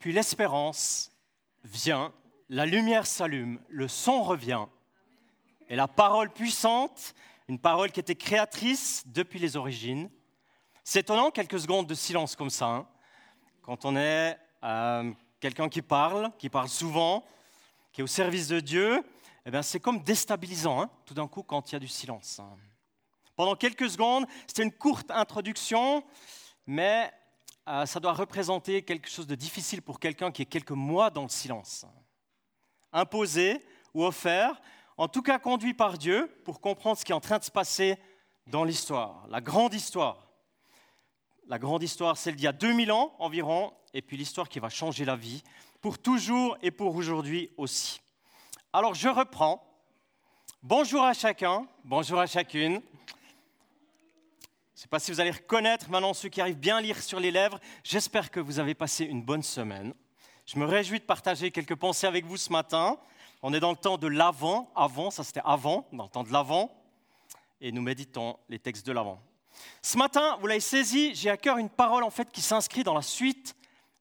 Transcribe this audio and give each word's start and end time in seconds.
Puis 0.00 0.12
l'espérance 0.12 1.12
vient, 1.62 2.12
la 2.48 2.64
lumière 2.64 3.06
s'allume, 3.06 3.60
le 3.68 3.86
son 3.86 4.22
revient, 4.22 4.64
et 5.68 5.76
la 5.76 5.86
parole 5.86 6.30
puissante, 6.30 7.14
une 7.48 7.58
parole 7.58 7.92
qui 7.92 8.00
était 8.00 8.14
créatrice 8.14 9.04
depuis 9.06 9.38
les 9.38 9.56
origines. 9.56 10.10
C'est 10.84 11.00
étonnant, 11.00 11.30
quelques 11.30 11.60
secondes 11.60 11.86
de 11.86 11.94
silence 11.94 12.34
comme 12.34 12.48
ça, 12.48 12.66
hein. 12.66 12.88
quand 13.60 13.84
on 13.84 13.94
est 13.94 14.38
euh, 14.64 15.12
quelqu'un 15.38 15.68
qui 15.68 15.82
parle, 15.82 16.32
qui 16.38 16.48
parle 16.48 16.70
souvent, 16.70 17.24
qui 17.92 18.00
est 18.00 18.04
au 18.04 18.08
service 18.08 18.48
de 18.48 18.60
Dieu, 18.60 19.04
eh 19.44 19.62
c'est 19.62 19.80
comme 19.80 20.02
déstabilisant, 20.02 20.80
hein, 20.80 20.90
tout 21.04 21.14
d'un 21.14 21.28
coup, 21.28 21.42
quand 21.42 21.70
il 21.70 21.74
y 21.74 21.76
a 21.76 21.78
du 21.78 21.88
silence. 21.88 22.40
Hein. 22.40 22.56
Pendant 23.36 23.54
quelques 23.54 23.90
secondes, 23.90 24.24
c'était 24.46 24.62
une 24.62 24.72
courte 24.72 25.10
introduction, 25.10 26.02
mais 26.66 27.12
euh, 27.70 27.86
ça 27.86 28.00
doit 28.00 28.12
représenter 28.12 28.82
quelque 28.82 29.08
chose 29.08 29.26
de 29.26 29.36
difficile 29.36 29.80
pour 29.80 30.00
quelqu'un 30.00 30.32
qui 30.32 30.42
est 30.42 30.46
quelques 30.46 30.72
mois 30.72 31.10
dans 31.10 31.22
le 31.22 31.28
silence. 31.28 31.86
Imposé 32.92 33.64
ou 33.94 34.04
offert, 34.04 34.60
en 34.96 35.06
tout 35.06 35.22
cas 35.22 35.38
conduit 35.38 35.72
par 35.72 35.96
Dieu 35.96 36.28
pour 36.44 36.60
comprendre 36.60 36.98
ce 36.98 37.04
qui 37.04 37.12
est 37.12 37.14
en 37.14 37.20
train 37.20 37.38
de 37.38 37.44
se 37.44 37.50
passer 37.50 37.96
dans 38.46 38.64
l'histoire, 38.64 39.24
la 39.28 39.40
grande 39.40 39.72
histoire. 39.72 40.26
La 41.46 41.58
grande 41.58 41.82
histoire, 41.82 42.16
celle 42.16 42.36
d'il 42.36 42.44
y 42.44 42.48
a 42.48 42.52
2000 42.52 42.90
ans 42.90 43.14
environ, 43.18 43.72
et 43.94 44.02
puis 44.02 44.16
l'histoire 44.16 44.48
qui 44.48 44.58
va 44.58 44.68
changer 44.68 45.04
la 45.04 45.16
vie, 45.16 45.42
pour 45.80 45.98
toujours 45.98 46.58
et 46.62 46.70
pour 46.70 46.94
aujourd'hui 46.96 47.50
aussi. 47.56 48.00
Alors 48.72 48.94
je 48.94 49.08
reprends. 49.08 49.64
Bonjour 50.62 51.02
à 51.02 51.14
chacun, 51.14 51.66
bonjour 51.84 52.18
à 52.18 52.26
chacune. 52.26 52.82
Ne 54.80 54.84
sais 54.84 54.88
pas 54.88 54.98
si 54.98 55.10
vous 55.10 55.20
allez 55.20 55.32
reconnaître 55.32 55.90
maintenant 55.90 56.14
ceux 56.14 56.30
qui 56.30 56.40
arrivent 56.40 56.56
bien 56.56 56.78
à 56.78 56.80
lire 56.80 57.02
sur 57.02 57.20
les 57.20 57.30
lèvres. 57.30 57.60
J'espère 57.84 58.30
que 58.30 58.40
vous 58.40 58.60
avez 58.60 58.72
passé 58.72 59.04
une 59.04 59.22
bonne 59.22 59.42
semaine. 59.42 59.92
Je 60.46 60.58
me 60.58 60.64
réjouis 60.64 61.00
de 61.00 61.04
partager 61.04 61.50
quelques 61.50 61.74
pensées 61.74 62.06
avec 62.06 62.24
vous 62.24 62.38
ce 62.38 62.50
matin. 62.50 62.98
On 63.42 63.52
est 63.52 63.60
dans 63.60 63.72
le 63.72 63.76
temps 63.76 63.98
de 63.98 64.06
l'avant, 64.06 64.72
avant, 64.74 65.10
ça 65.10 65.22
c'était 65.22 65.42
avant, 65.44 65.86
dans 65.92 66.04
le 66.04 66.08
temps 66.08 66.22
de 66.22 66.32
l'avant, 66.32 66.74
et 67.60 67.72
nous 67.72 67.82
méditons 67.82 68.38
les 68.48 68.58
textes 68.58 68.86
de 68.86 68.92
l'avant. 68.92 69.20
Ce 69.82 69.98
matin, 69.98 70.38
vous 70.40 70.46
l'avez 70.46 70.60
saisi, 70.60 71.14
j'ai 71.14 71.28
à 71.28 71.36
cœur 71.36 71.58
une 71.58 71.68
parole 71.68 72.02
en 72.02 72.10
fait 72.10 72.32
qui 72.32 72.40
s'inscrit 72.40 72.82
dans 72.82 72.94
la 72.94 73.02
suite 73.02 73.54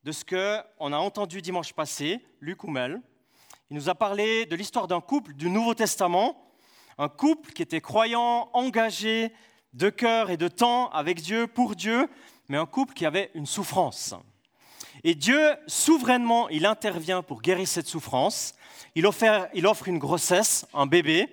de 0.06 0.14
ce 0.14 0.24
qu'on 0.24 0.94
a 0.94 0.98
entendu 0.98 1.42
dimanche 1.42 1.74
passé, 1.74 2.26
Luc 2.40 2.64
Hummel. 2.64 3.02
Il 3.70 3.76
nous 3.76 3.90
a 3.90 3.96
parlé 3.96 4.46
de 4.46 4.56
l'histoire 4.56 4.88
d'un 4.88 5.02
couple 5.02 5.34
du 5.34 5.50
Nouveau 5.50 5.74
Testament, 5.74 6.42
un 6.98 7.10
couple 7.10 7.52
qui 7.52 7.64
était 7.64 7.82
croyant, 7.82 8.50
engagé 8.54 9.34
de 9.74 9.90
cœur 9.90 10.30
et 10.30 10.38
de 10.38 10.48
temps 10.48 10.90
avec 10.90 11.22
Dieu, 11.22 11.48
pour 11.48 11.76
Dieu, 11.76 12.10
mais 12.48 12.58
un 12.58 12.66
couple 12.66 12.94
qui 12.94 13.06
avait 13.06 13.32
une 13.36 13.46
souffrance. 13.46 14.16
Et 15.04 15.16
Dieu, 15.16 15.56
souverainement, 15.68 16.50
il 16.50 16.66
intervient 16.66 17.22
pour 17.22 17.42
guérir 17.42 17.68
cette 17.68 17.88
souffrance. 17.88 18.54
Il 18.96 19.06
offre, 19.06 19.50
il 19.54 19.66
offre 19.68 19.88
une 19.88 20.00
grossesse, 20.00 20.66
un 20.74 20.88
bébé. 20.88 21.28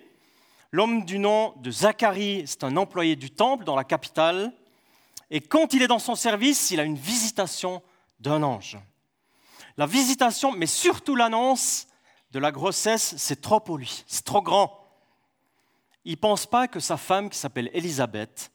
L'homme 0.71 1.05
du 1.05 1.19
nom 1.19 1.55
de 1.57 1.71
Zacharie, 1.71 2.45
c'est 2.47 2.65
un 2.65 2.77
employé 2.77 3.17
du 3.17 3.31
temple 3.31 3.65
dans 3.65 3.77
la 3.77 3.85
capitale. 3.85 4.53
Et 5.31 5.41
quand 5.41 5.75
il 5.75 5.83
est 5.83 5.89
dans 5.89 5.99
son 5.99 6.15
service, 6.15 6.71
il 6.71 6.79
a 6.79 6.85
une 6.85 6.97
visitation 6.97 7.83
d'un 8.21 8.43
ange. 8.43 8.79
La 9.77 9.87
visitation, 9.87 10.53
mais 10.53 10.67
surtout 10.67 11.17
l'annonce 11.17 11.87
de 12.31 12.39
la 12.39 12.53
grossesse, 12.53 13.15
c'est 13.17 13.41
trop 13.41 13.61
pour 13.61 13.79
lui, 13.79 14.05
c'est 14.07 14.25
trop 14.25 14.43
grand. 14.43 14.86
Il 16.07 16.13
ne 16.13 16.17
pense 16.19 16.47
pas 16.47 16.69
que 16.69 16.79
sa 16.79 16.97
femme, 16.97 17.29
qui 17.29 17.37
s'appelle 17.37 17.69
Élisabeth, 17.75 18.53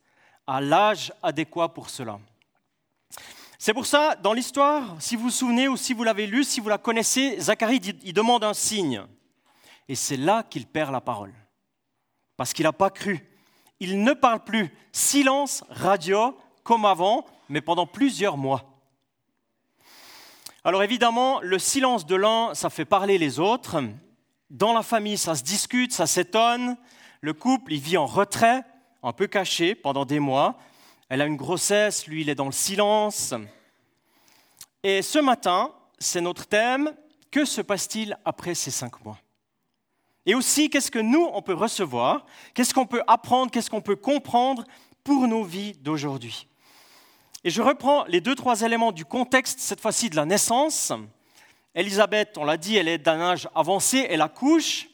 a 0.48 0.62
l'âge 0.62 1.12
adéquat 1.22 1.68
pour 1.68 1.90
cela. 1.90 2.18
C'est 3.60 3.74
pour 3.74 3.86
ça, 3.86 4.16
dans 4.16 4.32
l'histoire, 4.32 4.96
si 5.02 5.18
vous 5.18 5.24
vous 5.24 5.30
souvenez 5.32 5.68
ou 5.68 5.76
si 5.76 5.94
vous 5.94 6.06
l'avez 6.06 6.28
lu, 6.28 6.46
si 6.46 6.62
vous 6.62 6.70
la 6.70 6.78
connaissez, 6.78 7.38
Zacharie 7.42 7.82
il 8.04 8.14
demande 8.14 8.46
un 8.46 8.54
signe. 8.54 9.04
Et 9.90 9.96
c'est 9.96 10.16
là 10.16 10.44
qu'il 10.44 10.66
perd 10.66 10.94
la 10.94 11.02
parole. 11.02 11.34
Parce 12.38 12.54
qu'il 12.54 12.64
n'a 12.64 12.72
pas 12.72 12.90
cru. 12.90 13.20
Il 13.82 14.02
ne 14.02 14.14
parle 14.14 14.46
plus. 14.46 14.74
Silence 14.94 15.66
radio, 15.70 16.38
comme 16.64 16.86
avant, 16.86 17.26
mais 17.50 17.60
pendant 17.60 17.86
plusieurs 17.86 18.38
mois. 18.38 18.82
Alors 20.64 20.84
évidemment, 20.84 21.42
le 21.42 21.60
silence 21.60 22.06
de 22.06 22.16
l'un, 22.16 22.54
ça 22.54 22.70
fait 22.70 22.86
parler 22.86 23.18
les 23.18 23.40
autres. 23.40 23.84
Dans 24.50 24.72
la 24.72 24.84
famille, 24.84 25.18
ça 25.18 25.36
se 25.36 25.44
discute, 25.44 25.92
ça 25.92 26.08
s'étonne. 26.08 26.78
Le 27.24 27.34
couple, 27.34 27.74
il 27.74 27.80
vit 27.80 27.98
en 27.98 28.08
retrait, 28.08 28.64
un 29.04 29.14
peu 29.14 29.28
caché 29.28 29.76
pendant 29.76 30.06
des 30.06 30.20
mois. 30.20 30.58
Elle 31.08 31.22
a 31.22 31.28
une 31.28 31.36
grossesse, 31.36 32.08
lui, 32.08 32.22
il 32.22 32.30
est 32.30 32.36
dans 32.36 32.48
le 32.48 32.52
silence. 32.52 33.36
Et 34.82 35.04
ce 35.04 35.20
matin, 35.20 35.72
c'est 36.00 36.22
notre 36.22 36.48
thème. 36.48 36.92
Que 37.30 37.46
se 37.46 37.62
passe-t-il 37.62 38.18
après 38.26 38.56
ces 38.56 38.72
cinq 38.72 39.06
mois? 39.06 39.20
Et 40.26 40.34
aussi, 40.34 40.70
qu'est-ce 40.70 40.90
que 40.90 41.00
nous, 41.00 41.30
on 41.34 41.44
peut 41.44 41.54
recevoir? 41.54 42.26
Qu'est-ce 42.56 42.74
qu'on 42.74 42.88
peut 42.88 43.04
apprendre? 43.06 43.52
Qu'est-ce 43.52 43.70
qu'on 43.70 43.82
peut 43.82 43.96
comprendre 43.96 44.64
pour 45.04 45.28
nos 45.28 45.44
vies 45.44 45.74
d'aujourd'hui? 45.74 46.48
Et 47.44 47.52
je 47.52 47.62
reprends 47.62 48.04
les 48.06 48.22
deux, 48.22 48.36
trois 48.36 48.62
éléments 48.62 48.92
du 48.92 49.06
contexte, 49.06 49.60
cette 49.60 49.80
fois-ci 49.80 50.10
de 50.10 50.16
la 50.16 50.26
naissance. 50.26 50.92
Élisabeth, 51.76 52.38
on 52.38 52.46
l'a 52.46 52.58
dit, 52.58 52.78
elle 52.78 52.88
est 52.88 52.98
d'un 52.98 53.22
âge 53.22 53.48
avancé, 53.56 54.08
elle 54.10 54.22
accouche. 54.22 54.88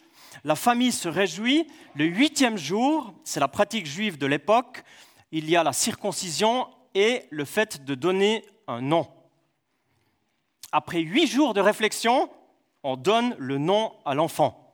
La 0.47 0.55
famille 0.55 0.93
se 0.93 1.09
réjouit. 1.09 1.67
Le 1.93 2.05
huitième 2.05 2.57
jour, 2.57 3.13
c'est 3.25 3.41
la 3.41 3.49
pratique 3.49 3.85
juive 3.85 4.17
de 4.17 4.25
l'époque, 4.25 4.81
il 5.33 5.49
y 5.49 5.57
a 5.57 5.63
la 5.63 5.73
circoncision 5.73 6.69
et 6.95 7.25
le 7.31 7.43
fait 7.43 7.83
de 7.83 7.95
donner 7.95 8.45
un 8.65 8.79
nom. 8.79 9.09
Après 10.71 11.01
huit 11.01 11.27
jours 11.27 11.53
de 11.53 11.59
réflexion, 11.59 12.29
on 12.83 12.95
donne 12.95 13.35
le 13.37 13.57
nom 13.57 13.91
à 14.05 14.15
l'enfant. 14.15 14.73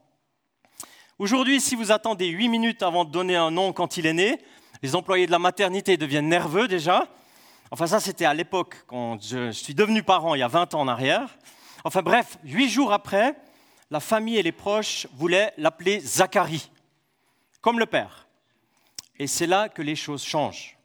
Aujourd'hui, 1.18 1.60
si 1.60 1.74
vous 1.74 1.90
attendez 1.90 2.28
huit 2.28 2.48
minutes 2.48 2.84
avant 2.84 3.04
de 3.04 3.10
donner 3.10 3.34
un 3.34 3.50
nom 3.50 3.72
quand 3.72 3.96
il 3.96 4.06
est 4.06 4.12
né, 4.12 4.38
les 4.80 4.94
employés 4.94 5.26
de 5.26 5.32
la 5.32 5.40
maternité 5.40 5.96
deviennent 5.96 6.28
nerveux 6.28 6.68
déjà. 6.68 7.08
Enfin, 7.72 7.88
ça, 7.88 7.98
c'était 7.98 8.26
à 8.26 8.34
l'époque, 8.34 8.76
quand 8.86 9.20
je 9.20 9.50
suis 9.50 9.74
devenu 9.74 10.04
parent, 10.04 10.36
il 10.36 10.38
y 10.38 10.44
a 10.44 10.48
20 10.48 10.74
ans 10.74 10.82
en 10.82 10.88
arrière. 10.88 11.36
Enfin 11.82 12.02
bref, 12.02 12.38
huit 12.44 12.68
jours 12.68 12.92
après, 12.92 13.34
la 13.94 14.00
famille 14.00 14.36
et 14.36 14.42
les 14.42 14.50
proches 14.50 15.06
voulaient 15.12 15.54
l'appeler 15.56 16.00
Zacharie, 16.00 16.68
comme 17.60 17.78
le 17.78 17.86
père. 17.86 18.26
Et 19.20 19.28
c'est 19.28 19.46
là 19.46 19.68
que 19.68 19.82
les 19.82 19.94
choses 19.94 20.24
changent. 20.24 20.76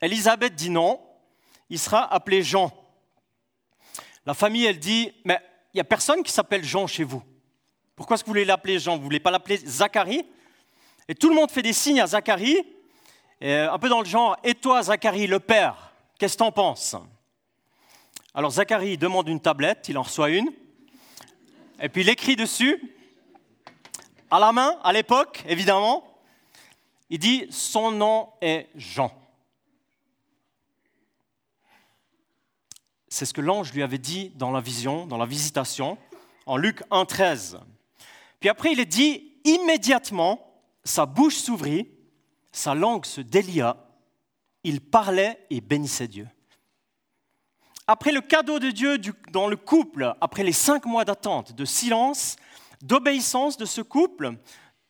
Elisabeth 0.00 0.56
dit 0.56 0.68
non, 0.68 1.00
il 1.70 1.78
sera 1.78 2.12
appelé 2.12 2.42
Jean. 2.42 2.72
La 4.26 4.34
famille, 4.34 4.64
elle 4.64 4.80
dit, 4.80 5.12
mais 5.24 5.38
il 5.72 5.76
n'y 5.76 5.80
a 5.80 5.84
personne 5.84 6.24
qui 6.24 6.32
s'appelle 6.32 6.64
Jean 6.64 6.88
chez 6.88 7.04
vous. 7.04 7.22
Pourquoi 7.94 8.16
est-ce 8.16 8.24
que 8.24 8.26
vous 8.26 8.32
voulez 8.32 8.44
l'appeler 8.44 8.80
Jean? 8.80 8.94
Vous 8.94 8.98
ne 8.98 9.04
voulez 9.04 9.20
pas 9.20 9.30
l'appeler 9.30 9.58
Zacharie? 9.58 10.26
Et 11.06 11.14
tout 11.14 11.28
le 11.28 11.36
monde 11.36 11.52
fait 11.52 11.62
des 11.62 11.72
signes 11.72 12.00
à 12.00 12.08
Zacharie, 12.08 12.66
un 13.40 13.78
peu 13.78 13.88
dans 13.88 14.00
le 14.00 14.06
genre, 14.06 14.36
et 14.42 14.56
toi 14.56 14.82
Zacharie, 14.82 15.28
le 15.28 15.38
père 15.38 15.92
Qu'est-ce 16.18 16.32
que 16.32 16.38
tu 16.38 16.48
en 16.48 16.50
penses? 16.50 16.96
Alors 18.34 18.50
Zacharie 18.50 18.98
demande 18.98 19.28
une 19.28 19.40
tablette, 19.40 19.86
il 19.88 19.96
en 19.96 20.02
reçoit 20.02 20.30
une, 20.30 20.50
et 21.84 21.90
puis 21.90 22.00
il 22.00 22.08
écrit 22.08 22.34
dessus, 22.34 22.80
à 24.30 24.38
la 24.38 24.52
main, 24.52 24.78
à 24.82 24.90
l'époque, 24.90 25.44
évidemment, 25.46 26.02
il 27.10 27.18
dit 27.18 27.46
Son 27.50 27.90
nom 27.90 28.30
est 28.40 28.70
Jean. 28.74 29.12
C'est 33.06 33.26
ce 33.26 33.34
que 33.34 33.42
l'ange 33.42 33.74
lui 33.74 33.82
avait 33.82 33.98
dit 33.98 34.30
dans 34.30 34.50
la 34.50 34.62
vision, 34.62 35.06
dans 35.06 35.18
la 35.18 35.26
visitation, 35.26 35.98
en 36.46 36.56
Luc 36.56 36.80
1,13. 36.90 37.60
Puis 38.40 38.48
après, 38.48 38.72
il 38.72 38.80
est 38.80 38.86
dit 38.86 39.34
immédiatement, 39.44 40.40
sa 40.84 41.04
bouche 41.04 41.36
s'ouvrit, 41.36 41.90
sa 42.50 42.74
langue 42.74 43.04
se 43.04 43.20
délia, 43.20 43.76
il 44.62 44.80
parlait 44.80 45.38
et 45.50 45.60
bénissait 45.60 46.08
Dieu. 46.08 46.26
Après 47.86 48.12
le 48.12 48.22
cadeau 48.22 48.58
de 48.58 48.70
Dieu 48.70 48.98
dans 49.30 49.46
le 49.46 49.56
couple, 49.56 50.14
après 50.20 50.42
les 50.42 50.52
cinq 50.52 50.86
mois 50.86 51.04
d'attente, 51.04 51.52
de 51.52 51.64
silence, 51.66 52.36
d'obéissance 52.80 53.58
de 53.58 53.66
ce 53.66 53.82
couple, 53.82 54.38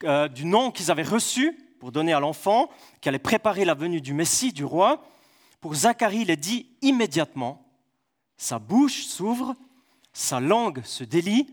euh, 0.04 0.28
du 0.28 0.44
nom 0.44 0.70
qu'ils 0.70 0.92
avaient 0.92 1.02
reçu 1.02 1.58
pour 1.80 1.90
donner 1.90 2.12
à 2.12 2.20
l'enfant, 2.20 2.70
qui 3.00 3.08
allait 3.08 3.18
préparer 3.18 3.64
la 3.64 3.74
venue 3.74 4.00
du 4.00 4.14
Messie, 4.14 4.52
du 4.52 4.64
roi, 4.64 5.04
pour 5.60 5.74
Zacharie, 5.74 6.20
il 6.20 6.30
est 6.30 6.36
dit 6.36 6.68
immédiatement, 6.82 7.66
sa 8.36 8.58
bouche 8.58 9.06
s'ouvre, 9.06 9.56
sa 10.12 10.38
langue 10.38 10.82
se 10.84 11.02
délie, 11.02 11.48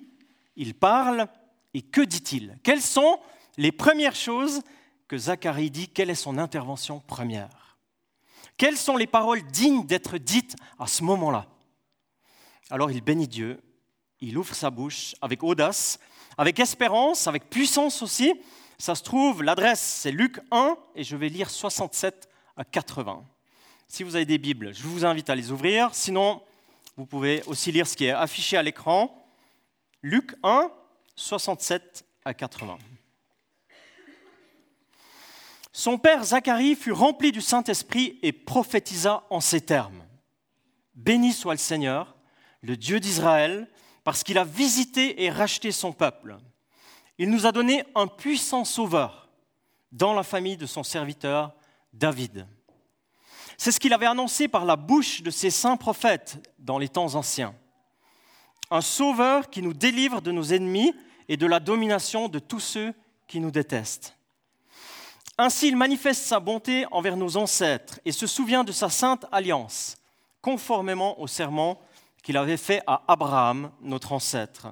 il 0.56 0.76
parle, 0.76 1.28
et 1.74 1.82
que 1.82 2.02
dit-il? 2.02 2.60
Quelles 2.64 2.82
sont 2.82 3.20
les 3.58 3.72
premières 3.72 4.16
choses 4.16 4.62
que 5.08 5.18
Zacharie 5.18 5.72
dit? 5.72 5.88
Quelle 5.88 6.10
est 6.10 6.16
son 6.16 6.38
intervention 6.38 7.00
première? 7.00 7.71
Quelles 8.58 8.78
sont 8.78 8.98
les 8.98 9.08
paroles 9.08 9.44
dignes 9.48 9.86
d'être 9.86 10.18
dites 10.18 10.56
à 10.80 10.88
ce 10.88 11.04
moment-là 11.04 11.48
Alors 12.70 12.92
il 12.92 13.02
bénit 13.02 13.28
Dieu, 13.28 13.60
il 14.20 14.38
ouvre 14.38 14.54
sa 14.54 14.70
bouche 14.70 15.16
avec 15.22 15.44
audace, 15.44 16.00
avec 16.38 16.60
espérance, 16.60 17.28
avec 17.28 17.50
puissance 17.50 18.02
aussi. 18.02 18.34
Ça 18.78 18.96
se 18.96 19.04
trouve, 19.04 19.44
l'adresse 19.44 19.82
c'est 19.82 20.12
Luc 20.12 20.40
1 20.52 20.76
et 20.96 21.04
je 21.04 21.16
vais 21.16 21.30
lire 21.30 21.50
67 21.50 22.30
à 22.56 22.64
80. 22.64 23.24
Si 23.88 24.04
vous 24.04 24.16
avez 24.16 24.26
des 24.26 24.38
Bibles, 24.38 24.74
je 24.74 24.84
vous 24.84 25.06
invite 25.06 25.30
à 25.30 25.36
les 25.36 25.52
ouvrir. 25.52 25.94
Sinon, 25.94 26.42
Vous 26.98 27.06
pouvez 27.06 27.42
aussi 27.48 27.72
lire 27.72 27.88
ce 27.88 27.96
qui 27.96 28.06
est 28.06 28.12
affiché 28.12 28.58
à 28.58 28.64
l'écran. 28.64 29.26
Luc 30.02 30.36
1, 30.44 30.70
67 31.16 32.06
à 32.26 32.34
80. 32.34 32.78
Son 35.74 35.98
père 35.98 36.24
Zacharie 36.24 36.76
fut 36.76 36.92
rempli 36.92 37.32
du 37.32 37.42
Saint-Esprit 37.42 38.20
et 38.22 38.34
prophétisa 38.34 39.24
en 39.30 39.40
ces 39.40 39.62
termes. 39.62 40.04
Béni 40.96 41.32
soit 41.32 41.54
le 41.54 41.60
Seigneur, 41.60 42.16
le 42.62 42.76
Dieu 42.76 43.00
d'Israël, 43.00 43.70
parce 44.04 44.24
qu'il 44.24 44.38
a 44.38 44.44
visité 44.44 45.24
et 45.24 45.30
racheté 45.30 45.72
son 45.72 45.94
peuple. 45.94 46.38
Il 47.18 47.30
nous 47.30 47.46
a 47.46 47.52
donné 47.52 47.84
un 47.96 48.08
puissant 48.08 48.66
sauveur 48.66 49.30
dans 49.92 50.14
la 50.14 50.24
famille 50.24 50.58
de 50.58 50.66
son 50.66 50.84
serviteur 50.84 51.54
David. 51.94 52.48
C'est 53.58 53.72
ce 53.72 53.80
qu'il 53.80 53.94
avait 53.94 54.08
annoncé 54.08 54.48
par 54.48 54.66
la 54.66 54.76
bouche 54.76 55.22
de 55.22 55.30
ses 55.30 55.52
saints 55.52 55.78
prophètes 55.78 56.38
dans 56.58 56.80
les 56.80 56.90
temps 56.90 57.16
anciens. 57.16 57.54
Un 58.72 58.82
sauveur 58.82 59.50
qui 59.50 59.62
nous 59.62 59.74
délivre 59.74 60.22
de 60.22 60.32
nos 60.32 60.46
ennemis 60.46 60.94
et 61.30 61.38
de 61.38 61.46
la 61.46 61.60
domination 61.60 62.28
de 62.28 62.40
tous 62.40 62.60
ceux 62.60 62.94
qui 63.28 63.40
nous 63.40 63.52
détestent. 63.52 64.18
Ainsi, 65.38 65.70
il 65.70 65.76
manifeste 65.76 66.24
sa 66.24 66.40
bonté 66.40 66.86
envers 66.92 67.18
nos 67.18 67.38
ancêtres 67.38 68.00
et 68.06 68.12
se 68.12 68.28
souvient 68.28 68.64
de 68.64 68.72
sa 68.72 68.90
sainte 68.90 69.26
alliance, 69.32 69.98
conformément 70.42 71.20
au 71.20 71.28
serment 71.28 71.80
qu'il 72.22 72.38
avait 72.38 72.58
fait 72.58 72.84
à 72.86 73.02
Abraham, 73.08 73.72
notre 73.82 74.12
ancêtre. 74.12 74.68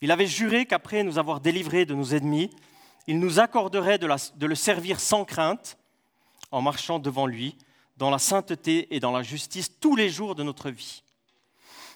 Il 0.00 0.10
avait 0.10 0.26
juré 0.26 0.66
qu'après 0.66 1.02
nous 1.02 1.18
avoir 1.18 1.40
délivrés 1.40 1.84
de 1.84 1.94
nos 1.94 2.04
ennemis, 2.04 2.50
il 3.06 3.18
nous 3.18 3.40
accorderait 3.40 3.98
de, 3.98 4.06
le 4.46 4.54
servir 4.54 5.00
sans 5.00 5.24
crainte, 5.24 5.78
en 6.50 6.60
marchant 6.60 6.98
devant 6.98 7.26
lui, 7.26 7.56
dans 7.96 8.10
la 8.10 8.18
sainteté 8.18 8.94
et 8.94 9.00
dans 9.00 9.12
la 9.12 9.22
justice 9.22 9.70
tous 9.80 9.96
les 9.96 10.08
jours 10.08 10.34
de 10.34 10.42
notre 10.42 10.70
vie. 10.70 11.02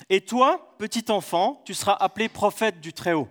Et 0.08 0.20
toi, 0.23 0.75
petit 0.79 1.05
enfant, 1.11 1.62
tu 1.64 1.75
seras 1.75 1.93
appelé 1.93 2.29
prophète 2.29 2.81
du 2.81 2.93
Très-Haut, 2.93 3.29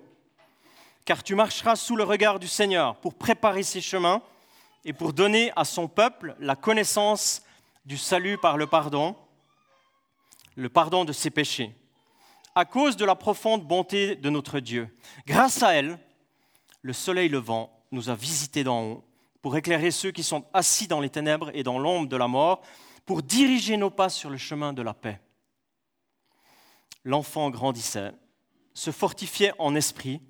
car 1.03 1.23
tu 1.23 1.35
marcheras 1.35 1.75
sous 1.75 1.95
le 1.95 2.03
regard 2.03 2.39
du 2.39 2.47
Seigneur 2.47 2.95
pour 2.97 3.15
préparer 3.15 3.63
ses 3.63 3.81
chemins 3.81 4.21
et 4.85 4.93
pour 4.93 5.13
donner 5.13 5.51
à 5.55 5.65
son 5.65 5.87
peuple 5.87 6.35
la 6.39 6.55
connaissance 6.55 7.43
du 7.85 7.97
salut 7.97 8.37
par 8.37 8.57
le 8.57 8.67
pardon, 8.67 9.15
le 10.55 10.69
pardon 10.69 11.05
de 11.05 11.13
ses 11.13 11.29
péchés, 11.29 11.75
à 12.55 12.65
cause 12.65 12.97
de 12.97 13.05
la 13.05 13.15
profonde 13.15 13.65
bonté 13.65 14.15
de 14.15 14.29
notre 14.29 14.59
Dieu. 14.59 14.95
Grâce 15.25 15.63
à 15.63 15.73
elle, 15.73 15.97
le 16.81 16.93
soleil 16.93 17.29
levant 17.29 17.71
nous 17.91 18.09
a 18.09 18.15
visités 18.15 18.63
d'en 18.63 18.83
haut 18.83 19.05
pour 19.41 19.57
éclairer 19.57 19.91
ceux 19.91 20.11
qui 20.11 20.23
sont 20.23 20.45
assis 20.53 20.87
dans 20.87 20.99
les 20.99 21.09
ténèbres 21.09 21.49
et 21.53 21.63
dans 21.63 21.79
l'ombre 21.79 22.07
de 22.07 22.17
la 22.17 22.27
mort, 22.27 22.61
pour 23.05 23.23
diriger 23.23 23.75
nos 23.75 23.89
pas 23.89 24.09
sur 24.09 24.29
le 24.29 24.37
chemin 24.37 24.73
de 24.73 24.81
la 24.83 24.93
paix. 24.93 25.19
L'enfant 27.03 27.49
grandissait, 27.49 28.11
se 28.73 28.91
fortifiait 28.91 29.53
en 29.57 29.75
esprit, 29.75 30.21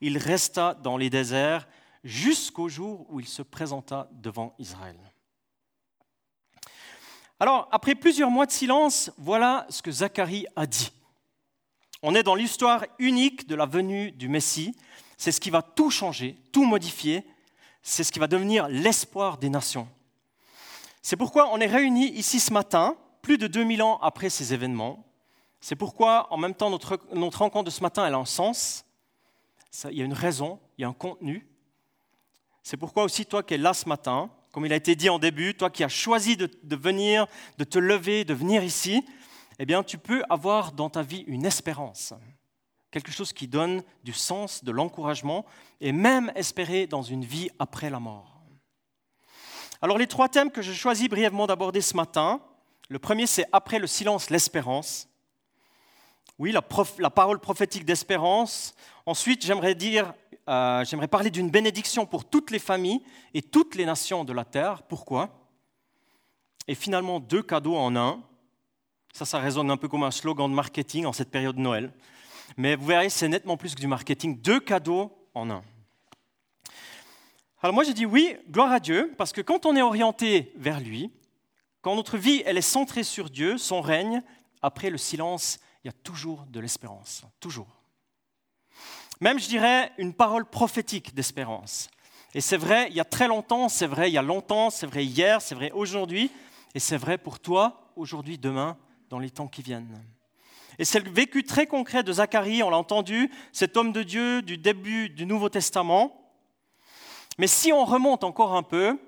il 0.00 0.18
resta 0.18 0.74
dans 0.74 0.98
les 0.98 1.10
déserts 1.10 1.66
jusqu'au 2.04 2.68
jour 2.68 3.06
où 3.08 3.20
il 3.20 3.26
se 3.26 3.42
présenta 3.42 4.08
devant 4.12 4.54
Israël. 4.58 4.98
Alors, 7.40 7.68
après 7.70 7.94
plusieurs 7.94 8.30
mois 8.30 8.46
de 8.46 8.52
silence, 8.52 9.10
voilà 9.16 9.66
ce 9.70 9.80
que 9.80 9.92
Zacharie 9.92 10.46
a 10.56 10.66
dit. 10.66 10.92
On 12.02 12.14
est 12.14 12.22
dans 12.22 12.34
l'histoire 12.34 12.84
unique 12.98 13.48
de 13.48 13.54
la 13.54 13.66
venue 13.66 14.12
du 14.12 14.28
Messie. 14.28 14.76
C'est 15.16 15.32
ce 15.32 15.40
qui 15.40 15.50
va 15.50 15.62
tout 15.62 15.90
changer, 15.90 16.36
tout 16.52 16.64
modifier. 16.64 17.24
C'est 17.82 18.04
ce 18.04 18.12
qui 18.12 18.18
va 18.18 18.26
devenir 18.26 18.68
l'espoir 18.68 19.38
des 19.38 19.48
nations. 19.48 19.88
C'est 21.02 21.16
pourquoi 21.16 21.50
on 21.52 21.58
est 21.58 21.66
réunis 21.66 22.10
ici 22.10 22.38
ce 22.38 22.52
matin, 22.52 22.96
plus 23.22 23.38
de 23.38 23.46
2000 23.46 23.82
ans 23.82 23.98
après 24.02 24.30
ces 24.30 24.52
événements. 24.52 25.04
C'est 25.60 25.76
pourquoi, 25.76 26.32
en 26.32 26.36
même 26.36 26.54
temps, 26.54 26.70
notre, 26.70 27.00
rencontre 27.38 27.64
de 27.64 27.70
ce 27.70 27.82
matin, 27.82 28.06
elle 28.06 28.14
a 28.14 28.18
un 28.18 28.24
sens. 28.24 28.84
il 29.90 29.96
y 29.96 30.02
a 30.02 30.04
une 30.04 30.12
raison, 30.12 30.60
il 30.76 30.82
y 30.82 30.84
a 30.84 30.88
un 30.88 30.92
contenu. 30.92 31.47
C'est 32.70 32.76
pourquoi 32.76 33.04
aussi 33.04 33.24
toi 33.24 33.42
qui 33.42 33.54
es 33.54 33.56
là 33.56 33.72
ce 33.72 33.88
matin, 33.88 34.28
comme 34.52 34.66
il 34.66 34.72
a 34.74 34.76
été 34.76 34.94
dit 34.94 35.08
en 35.08 35.18
début, 35.18 35.54
toi 35.54 35.70
qui 35.70 35.84
as 35.84 35.88
choisi 35.88 36.36
de, 36.36 36.76
venir, 36.76 37.26
de 37.56 37.64
te 37.64 37.78
lever, 37.78 38.26
de 38.26 38.34
venir 38.34 38.62
ici, 38.62 39.02
eh 39.58 39.64
bien 39.64 39.82
tu 39.82 39.96
peux 39.96 40.22
avoir 40.28 40.72
dans 40.72 40.90
ta 40.90 41.00
vie 41.00 41.24
une 41.28 41.46
espérance, 41.46 42.12
quelque 42.90 43.10
chose 43.10 43.32
qui 43.32 43.48
donne 43.48 43.82
du 44.04 44.12
sens, 44.12 44.62
de 44.64 44.70
l'encouragement, 44.70 45.46
et 45.80 45.92
même 45.92 46.30
espérer 46.34 46.86
dans 46.86 47.00
une 47.00 47.24
vie 47.24 47.48
après 47.58 47.88
la 47.88 48.00
mort. 48.00 48.42
Alors 49.80 49.96
les 49.96 50.06
trois 50.06 50.28
thèmes 50.28 50.50
que 50.50 50.60
je 50.60 50.74
choisis 50.74 51.08
brièvement 51.08 51.46
d'aborder 51.46 51.80
ce 51.80 51.96
matin, 51.96 52.42
le 52.90 52.98
premier 52.98 53.26
c'est 53.26 53.46
après 53.50 53.78
le 53.78 53.86
silence, 53.86 54.28
l'espérance. 54.28 55.08
Oui, 56.38 56.52
la, 56.52 56.62
la 56.98 57.10
parole 57.10 57.40
prophétique 57.40 57.86
d'espérance. 57.86 58.74
Ensuite, 59.06 59.44
j'aimerais 59.44 59.74
dire 59.74 60.12
euh, 60.48 60.84
j'aimerais 60.84 61.08
parler 61.08 61.30
d'une 61.30 61.50
bénédiction 61.50 62.06
pour 62.06 62.24
toutes 62.24 62.50
les 62.50 62.58
familles 62.58 63.02
et 63.34 63.42
toutes 63.42 63.74
les 63.74 63.84
nations 63.84 64.24
de 64.24 64.32
la 64.32 64.44
terre. 64.44 64.82
Pourquoi? 64.82 65.28
Et 66.66 66.74
finalement, 66.74 67.20
deux 67.20 67.42
cadeaux 67.42 67.76
en 67.76 67.94
un. 67.96 68.22
Ça, 69.12 69.24
ça 69.24 69.38
résonne 69.38 69.70
un 69.70 69.76
peu 69.76 69.88
comme 69.88 70.04
un 70.04 70.10
slogan 70.10 70.50
de 70.50 70.54
marketing 70.54 71.06
en 71.06 71.12
cette 71.12 71.30
période 71.30 71.56
de 71.56 71.60
Noël. 71.60 71.92
Mais 72.56 72.76
vous 72.76 72.86
verrez, 72.86 73.10
c'est 73.10 73.28
nettement 73.28 73.56
plus 73.56 73.74
que 73.74 73.80
du 73.80 73.86
marketing. 73.86 74.40
Deux 74.40 74.60
cadeaux 74.60 75.12
en 75.34 75.50
un. 75.50 75.62
Alors 77.62 77.74
moi, 77.74 77.84
j'ai 77.84 77.94
dit 77.94 78.06
oui, 78.06 78.36
gloire 78.50 78.72
à 78.72 78.80
Dieu, 78.80 79.12
parce 79.18 79.32
que 79.32 79.40
quand 79.40 79.66
on 79.66 79.76
est 79.76 79.82
orienté 79.82 80.52
vers 80.56 80.80
lui, 80.80 81.10
quand 81.80 81.94
notre 81.94 82.16
vie, 82.16 82.42
elle 82.46 82.58
est 82.58 82.62
centrée 82.62 83.02
sur 83.02 83.30
Dieu, 83.30 83.58
son 83.58 83.80
règne, 83.80 84.22
après 84.62 84.90
le 84.90 84.98
silence, 84.98 85.58
il 85.84 85.88
y 85.88 85.90
a 85.90 85.92
toujours 85.92 86.46
de 86.48 86.60
l'espérance. 86.60 87.22
Toujours. 87.40 87.77
Même, 89.20 89.38
je 89.38 89.48
dirais, 89.48 89.92
une 89.98 90.14
parole 90.14 90.44
prophétique 90.44 91.14
d'espérance. 91.14 91.90
Et 92.34 92.40
c'est 92.40 92.56
vrai, 92.56 92.88
il 92.90 92.96
y 92.96 93.00
a 93.00 93.04
très 93.04 93.26
longtemps, 93.26 93.68
c'est 93.68 93.86
vrai, 93.86 94.10
il 94.10 94.14
y 94.14 94.18
a 94.18 94.22
longtemps, 94.22 94.70
c'est 94.70 94.86
vrai 94.86 95.04
hier, 95.04 95.42
c'est 95.42 95.54
vrai 95.54 95.70
aujourd'hui, 95.72 96.30
et 96.74 96.78
c'est 96.78 96.96
vrai 96.96 97.18
pour 97.18 97.40
toi, 97.40 97.90
aujourd'hui, 97.96 98.38
demain, 98.38 98.76
dans 99.08 99.18
les 99.18 99.30
temps 99.30 99.48
qui 99.48 99.62
viennent. 99.62 100.04
Et 100.78 100.84
c'est 100.84 101.00
le 101.00 101.10
vécu 101.10 101.42
très 101.42 101.66
concret 101.66 102.04
de 102.04 102.12
Zacharie, 102.12 102.62
on 102.62 102.70
l'a 102.70 102.76
entendu, 102.76 103.30
cet 103.52 103.76
homme 103.76 103.92
de 103.92 104.02
Dieu 104.02 104.42
du 104.42 104.58
début 104.58 105.08
du 105.08 105.26
Nouveau 105.26 105.48
Testament. 105.48 106.32
Mais 107.38 107.48
si 107.48 107.72
on 107.72 107.84
remonte 107.84 108.22
encore 108.22 108.54
un 108.54 108.62
peu 108.62 108.98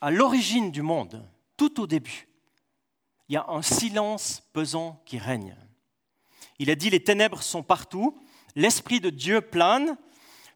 à 0.00 0.10
l'origine 0.10 0.70
du 0.70 0.82
monde, 0.82 1.26
tout 1.56 1.80
au 1.80 1.86
début, 1.86 2.28
il 3.28 3.34
y 3.34 3.38
a 3.38 3.46
un 3.48 3.62
silence 3.62 4.42
pesant 4.52 5.00
qui 5.06 5.16
règne. 5.16 5.56
Il 6.58 6.68
a 6.68 6.74
dit 6.74 6.90
les 6.90 7.02
ténèbres 7.02 7.42
sont 7.42 7.62
partout, 7.62 8.18
l'Esprit 8.54 9.00
de 9.00 9.10
Dieu 9.10 9.40
plane, 9.40 9.96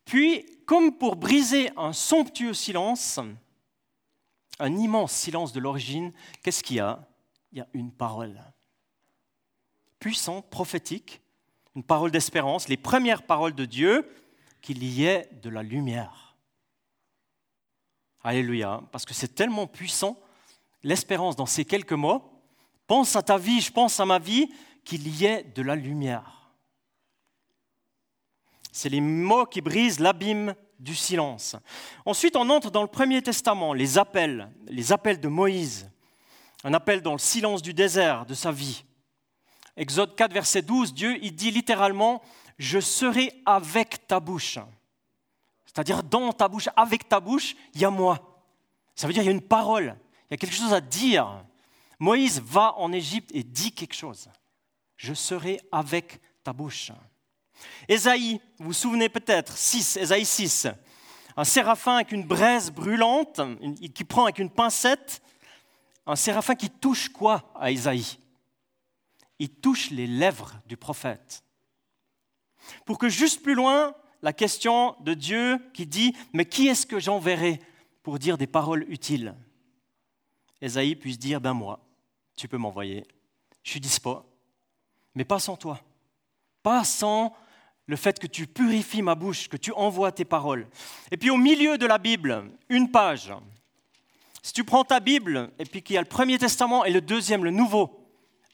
puis, 0.04 0.46
comme 0.66 0.96
pour 0.96 1.16
briser 1.16 1.70
un 1.76 1.92
somptueux 1.92 2.54
silence, 2.54 3.18
un 4.58 4.76
immense 4.76 5.12
silence 5.12 5.52
de 5.52 5.60
l'origine, 5.60 6.12
qu'est-ce 6.42 6.62
qu'il 6.62 6.76
y 6.76 6.80
a? 6.80 7.06
Il 7.52 7.58
y 7.58 7.60
a 7.60 7.68
une 7.72 7.92
parole 7.92 8.40
puissante, 9.98 10.48
prophétique, 10.50 11.20
une 11.74 11.82
parole 11.82 12.10
d'espérance, 12.10 12.68
les 12.68 12.76
premières 12.76 13.24
paroles 13.24 13.54
de 13.54 13.64
Dieu, 13.64 14.08
qu'il 14.60 14.84
y 14.84 15.04
ait 15.04 15.28
de 15.42 15.50
la 15.50 15.62
lumière. 15.62 16.36
Alléluia, 18.22 18.82
parce 18.92 19.04
que 19.04 19.14
c'est 19.14 19.34
tellement 19.34 19.66
puissant, 19.66 20.18
l'espérance 20.82 21.36
dans 21.36 21.46
ces 21.46 21.64
quelques 21.64 21.92
mots. 21.92 22.22
Pense 22.86 23.16
à 23.16 23.22
ta 23.22 23.38
vie, 23.38 23.60
je 23.60 23.72
pense 23.72 23.98
à 24.00 24.06
ma 24.06 24.18
vie, 24.18 24.48
qu'il 24.84 25.08
y 25.08 25.24
ait 25.24 25.42
de 25.42 25.62
la 25.62 25.74
lumière. 25.74 26.35
C'est 28.76 28.90
les 28.90 29.00
mots 29.00 29.46
qui 29.46 29.62
brisent 29.62 30.00
l'abîme 30.00 30.54
du 30.78 30.94
silence. 30.94 31.56
Ensuite, 32.04 32.36
on 32.36 32.50
entre 32.50 32.70
dans 32.70 32.82
le 32.82 32.88
Premier 32.88 33.22
Testament, 33.22 33.72
les 33.72 33.96
appels, 33.96 34.50
les 34.66 34.92
appels 34.92 35.18
de 35.18 35.28
Moïse, 35.28 35.90
un 36.62 36.74
appel 36.74 37.00
dans 37.00 37.12
le 37.12 37.18
silence 37.18 37.62
du 37.62 37.72
désert 37.72 38.26
de 38.26 38.34
sa 38.34 38.52
vie. 38.52 38.84
Exode 39.78 40.14
4, 40.14 40.30
verset 40.30 40.60
12, 40.60 40.92
Dieu, 40.92 41.16
il 41.22 41.34
dit 41.34 41.50
littéralement, 41.50 42.20
je 42.58 42.78
serai 42.78 43.32
avec 43.46 44.06
ta 44.06 44.20
bouche. 44.20 44.58
C'est-à-dire 45.64 46.02
dans 46.02 46.34
ta 46.34 46.46
bouche, 46.46 46.68
avec 46.76 47.08
ta 47.08 47.18
bouche, 47.18 47.56
il 47.72 47.80
y 47.80 47.86
a 47.86 47.90
moi. 47.90 48.44
Ça 48.94 49.06
veut 49.06 49.14
dire 49.14 49.22
qu'il 49.22 49.30
y 49.30 49.34
a 49.34 49.38
une 49.38 49.40
parole, 49.40 49.96
il 50.28 50.32
y 50.32 50.34
a 50.34 50.36
quelque 50.36 50.54
chose 50.54 50.74
à 50.74 50.82
dire. 50.82 51.42
Moïse 51.98 52.42
va 52.44 52.74
en 52.76 52.92
Égypte 52.92 53.30
et 53.32 53.42
dit 53.42 53.72
quelque 53.72 53.96
chose. 53.96 54.28
Je 54.98 55.14
serai 55.14 55.62
avec 55.72 56.20
ta 56.44 56.52
bouche. 56.52 56.92
Ésaïe, 57.88 58.40
vous 58.58 58.66
vous 58.66 58.72
souvenez 58.72 59.08
peut-être, 59.08 59.56
6, 59.56 59.96
Ésaïe 59.96 60.24
6, 60.24 60.68
un 61.36 61.44
séraphin 61.44 61.96
avec 61.96 62.12
une 62.12 62.24
braise 62.24 62.70
brûlante, 62.70 63.40
qui 63.94 64.04
prend 64.04 64.24
avec 64.24 64.38
une 64.38 64.50
pincette, 64.50 65.22
un 66.06 66.16
séraphin 66.16 66.54
qui 66.54 66.70
touche 66.70 67.08
quoi 67.08 67.52
à 67.54 67.70
Ésaïe? 67.70 68.18
Il 69.38 69.50
touche 69.50 69.90
les 69.90 70.06
lèvres 70.06 70.54
du 70.66 70.76
prophète. 70.76 71.44
Pour 72.84 72.98
que 72.98 73.08
juste 73.08 73.42
plus 73.42 73.54
loin, 73.54 73.94
la 74.22 74.32
question 74.32 74.96
de 75.00 75.14
Dieu 75.14 75.58
qui 75.74 75.86
dit, 75.86 76.16
mais 76.32 76.46
qui 76.46 76.68
est-ce 76.68 76.86
que 76.86 76.98
j'enverrai 76.98 77.60
pour 78.02 78.18
dire 78.18 78.38
des 78.38 78.46
paroles 78.46 78.86
utiles? 78.88 79.34
Ésaïe 80.60 80.96
puisse 80.96 81.18
dire, 81.18 81.40
ben 81.40 81.52
moi, 81.52 81.80
tu 82.34 82.48
peux 82.48 82.56
m'envoyer, 82.56 83.06
je 83.62 83.70
suis 83.70 83.80
dispo, 83.80 84.22
mais 85.14 85.24
pas 85.24 85.38
sans 85.38 85.56
toi. 85.56 85.80
Pas 86.62 86.82
sans 86.82 87.36
le 87.86 87.96
fait 87.96 88.18
que 88.18 88.26
tu 88.26 88.46
purifies 88.46 89.02
ma 89.02 89.14
bouche, 89.14 89.48
que 89.48 89.56
tu 89.56 89.72
envoies 89.72 90.12
tes 90.12 90.24
paroles. 90.24 90.66
Et 91.10 91.16
puis 91.16 91.30
au 91.30 91.36
milieu 91.36 91.78
de 91.78 91.86
la 91.86 91.98
Bible, 91.98 92.50
une 92.68 92.90
page. 92.90 93.32
Si 94.42 94.52
tu 94.52 94.64
prends 94.64 94.84
ta 94.84 95.00
Bible 95.00 95.50
et 95.58 95.64
puis 95.64 95.82
qu'il 95.82 95.94
y 95.94 95.98
a 95.98 96.02
le 96.02 96.08
Premier 96.08 96.38
Testament 96.38 96.84
et 96.84 96.92
le 96.92 97.00
deuxième, 97.00 97.44
le 97.44 97.50
Nouveau, 97.50 98.08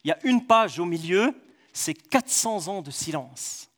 il 0.04 0.08
y 0.08 0.12
a 0.12 0.18
une 0.24 0.46
page 0.46 0.78
au 0.78 0.84
milieu, 0.84 1.34
c'est 1.72 1.94
400 1.94 2.68
ans 2.68 2.82
de 2.82 2.90
silence. 2.90 3.70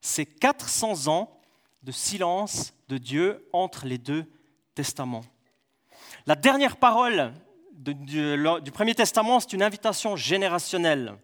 C'est 0.00 0.26
400 0.26 1.08
ans 1.08 1.40
de 1.82 1.92
silence 1.92 2.72
de 2.88 2.98
Dieu 2.98 3.48
entre 3.52 3.86
les 3.86 3.98
deux 3.98 4.24
testaments. 4.74 5.24
La 6.26 6.34
dernière 6.34 6.76
parole 6.76 7.32
du, 7.72 8.70
Premier 8.72 8.94
Testament, 8.94 9.40
c'est 9.40 9.52
une 9.52 9.62
invitation 9.62 10.16
générationnelle. 10.16 11.14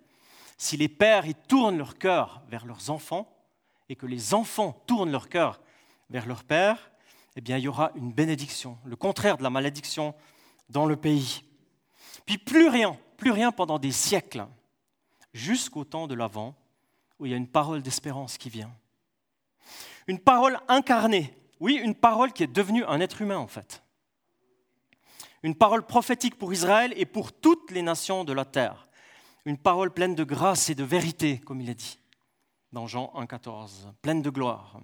Si 0.57 0.77
les 0.77 0.89
pères 0.89 1.27
y 1.27 1.35
tournent 1.35 1.79
leur 1.79 1.99
cœur 1.99 2.43
vers 2.49 2.65
leurs 2.67 2.91
enfants 2.91 3.34
et 3.89 3.97
que 3.97 4.07
les 4.07 4.35
enfants 4.35 4.83
tournent 4.87 5.13
leur 5.13 5.29
cœur 5.29 5.61
vers 6.11 6.27
leur 6.27 6.45
père, 6.45 6.91
eh 7.37 7.41
bien, 7.41 7.59
il 7.59 7.65
y 7.65 7.69
aura 7.69 7.91
une 7.97 8.13
bénédiction, 8.13 8.79
le 8.85 8.97
contraire 8.97 9.37
de 9.37 9.43
la 9.43 9.51
malédiction 9.51 10.15
dans 10.69 10.87
le 10.87 10.97
pays. 10.97 11.43
Puis 12.27 12.39
plus 12.39 12.69
rien, 12.69 12.97
plus 13.17 13.33
rien 13.33 13.53
pendant 13.53 13.79
des 13.79 13.93
siècles, 13.93 14.47
jusqu'au 15.33 15.85
temps 15.85 16.07
de 16.07 16.15
l'Avent, 16.15 16.55
où 17.19 17.27
il 17.27 17.33
y 17.33 17.35
a 17.35 17.39
une 17.39 17.49
parole 17.49 17.83
d'espérance 17.83 18.39
qui 18.39 18.51
vient. 18.51 18.73
Une 20.07 20.19
parole 20.19 20.59
incarnée, 20.69 21.37
oui, 21.61 21.75
une 21.83 21.95
parole 21.95 22.33
qui 22.33 22.43
est 22.43 22.49
devenue 22.49 22.85
un 22.85 23.01
être 23.01 23.23
humain 23.23 23.39
en 23.39 23.47
fait. 23.47 23.83
Une 25.43 25.55
parole 25.55 25.85
prophétique 25.85 26.39
pour 26.39 26.53
Israël 26.53 26.95
et 26.97 27.05
pour 27.07 27.33
toutes 27.33 27.71
les 27.71 27.83
nations 27.83 28.25
de 28.25 28.33
la 28.33 28.45
terre. 28.45 28.89
Une 29.45 29.59
parole 29.59 29.91
pleine 29.91 30.15
de 30.15 30.25
grâce 30.25 30.71
et 30.71 30.75
de 30.75 30.85
vérité, 30.85 31.39
comme 31.39 31.61
il 31.61 31.69
est 31.69 31.75
dit 31.75 31.99
dans 32.75 32.89
Jean 32.89 33.13
1,14, 33.15 33.93
pleine 34.03 34.21
de 34.21 34.31
gloire. 34.31 34.81